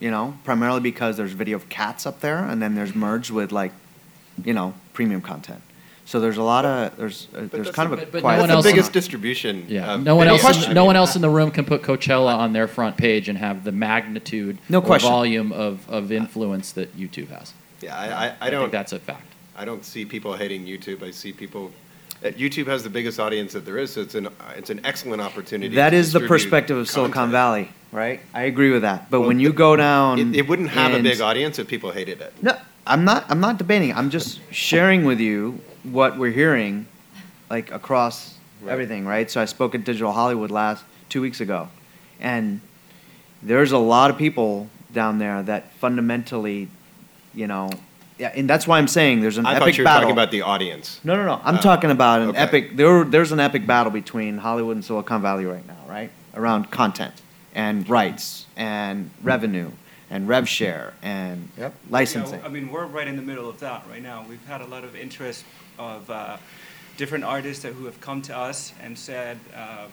[0.00, 3.52] You know, primarily because there's video of cats up there, and then there's merged with
[3.52, 3.72] like,
[4.44, 5.62] you know, premium content.
[6.06, 8.38] So there's a lot of there's uh, there's kind of a But- but no one
[8.40, 9.64] That's else the in- biggest distribution.
[9.68, 12.34] yeah of no one else in, no one else in the room can put coachella
[12.36, 15.10] on their front page and have the magnitude No or question.
[15.10, 18.72] volume of, of influence that youtube has Yeah, I, I, I think don't.
[18.72, 19.26] that's a fact
[19.56, 21.02] I don't see people hating YouTube.
[21.04, 21.70] I see people.
[22.24, 25.22] Uh, YouTube has the biggest audience that there is, so it's an it's an excellent
[25.22, 25.76] opportunity.
[25.76, 27.32] That to is the perspective of Silicon content.
[27.32, 28.18] Valley, right?
[28.34, 29.10] I agree with that.
[29.10, 31.92] But Well, when you go down, It, it wouldn't have a big audience if people
[31.92, 32.32] hated it.
[32.42, 33.26] No, I'm not.
[33.30, 33.94] I'm not debating.
[33.94, 36.86] I'm just sharing with you what we're hearing.
[37.50, 38.72] like across Right.
[38.72, 39.30] everything, right?
[39.30, 41.68] So I spoke at Digital Hollywood last two weeks ago,
[42.18, 42.60] and
[43.42, 46.68] there's a lot of people down there that fundamentally,
[47.34, 47.68] you know,
[48.18, 50.00] yeah, and that's why I'm saying there's an I epic thought you were battle.
[50.02, 51.00] talking about the audience.
[51.04, 51.40] No, no, no.
[51.44, 52.38] I'm Oh, talking about an okay.
[52.38, 52.76] epic.
[52.76, 56.10] There, there's an epic battle between Hollywood and Silicon Valley right now, right?
[56.34, 57.12] Around content
[57.54, 59.70] and rights and revenue
[60.10, 61.50] and rev share and
[61.90, 62.38] licensing.
[62.40, 64.24] Yeah, I mean, we're right in the middle of that right now.
[64.28, 65.44] We've had a lot of interest
[65.78, 66.36] of uh,
[66.96, 69.86] different artists that, who have come to us and said, uh,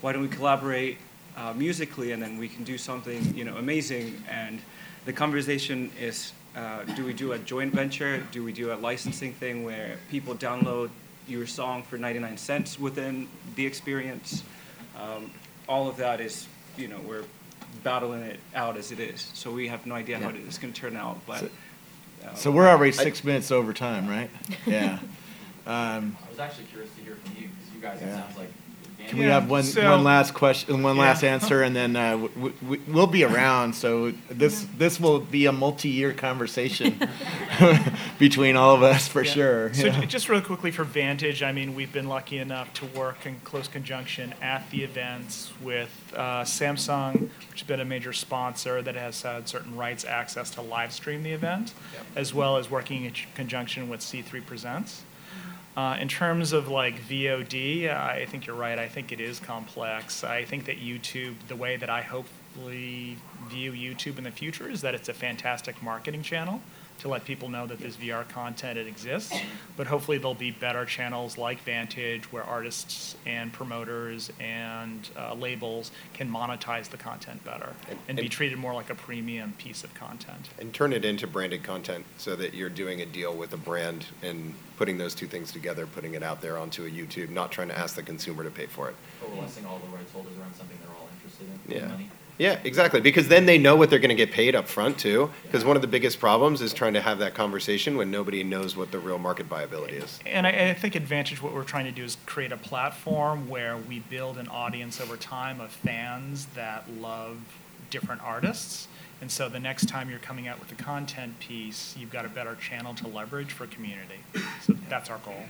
[0.00, 0.98] "Why don't we collaborate
[1.36, 4.60] uh, musically, and then we can do something, you know, amazing?" And
[5.04, 8.22] the conversation is, uh, do we do a joint venture?
[8.32, 10.90] Do we do a licensing thing where people download
[11.26, 14.44] your song for 99 cents within the experience?
[14.98, 15.30] Um,
[15.68, 17.24] all of that is, you know, we're
[17.82, 19.30] battling it out as it is.
[19.34, 21.44] So we have no idea how it's going to turn out, but.
[22.24, 24.30] uh, So we're already six minutes over time, right?
[24.66, 24.98] Yeah.
[25.66, 28.08] Um, I was actually curious to hear from you because you guys, Yeah.
[28.08, 28.48] it sounds like.
[29.08, 31.34] Can we have one, so- one last question, one last Yeah.
[31.34, 33.74] answer, and then uh, w- w- we'll be around.
[33.74, 36.98] So this this will be a multi-year conversation
[38.18, 39.30] between all of us for Yeah.
[39.32, 39.74] sure.
[39.74, 40.04] So yeah.
[40.06, 43.68] just real quickly for Vantage, I mean, we've been lucky enough to work in close
[43.68, 49.20] conjunction at the events with uh, Samsung, which has been a major sponsor that has
[49.20, 51.74] had certain rights access to live stream the event,
[52.16, 55.02] as well as working in conjunction with C3 Presents.
[55.76, 58.78] Uh, in terms of like VOD, I think you're right.
[58.78, 60.22] I think it is complex.
[60.22, 63.16] I think that YouTube, the way that I hopefully
[63.48, 66.60] view YouTube in the future, is that it's a fantastic marketing channel
[66.98, 69.34] to let people know that this VR content it exists.
[69.76, 75.90] But hopefully there'll be better channels like Vantage where artists and promoters and uh, labels
[76.12, 77.72] can monetize the content better
[78.08, 80.48] and, be and- treated more like a premium piece of content.
[80.58, 84.06] And turn it into branded content so that you're doing a deal with a brand
[84.22, 87.68] and putting those two things together, putting it out there onto a YouTube, not trying
[87.68, 88.96] to ask the consumer to pay for it.
[89.20, 91.76] Coalescing all the rights holders around something they're all interested in.
[91.80, 91.88] Yeah.
[91.88, 92.10] money.
[92.36, 93.00] Yeah, exactly.
[93.00, 95.30] Because then they know what they're going to get paid up front too.
[95.44, 98.76] Because one of the biggest problems is trying to have that conversation when nobody knows
[98.76, 100.18] what the real market viability is.
[100.26, 103.76] And I, I think Advantage, what we're trying to do is create a platform where
[103.76, 107.38] we build an audience over time of fans that love
[107.90, 108.88] different artists.
[109.20, 112.28] And so the next time you're coming out with a content piece, you've got a
[112.28, 114.18] better channel to leverage for community.
[114.62, 115.44] So that's our goal.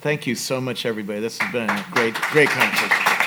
[0.00, 1.20] Thank you so much, everybody.
[1.20, 3.21] This has been a great, great conversation.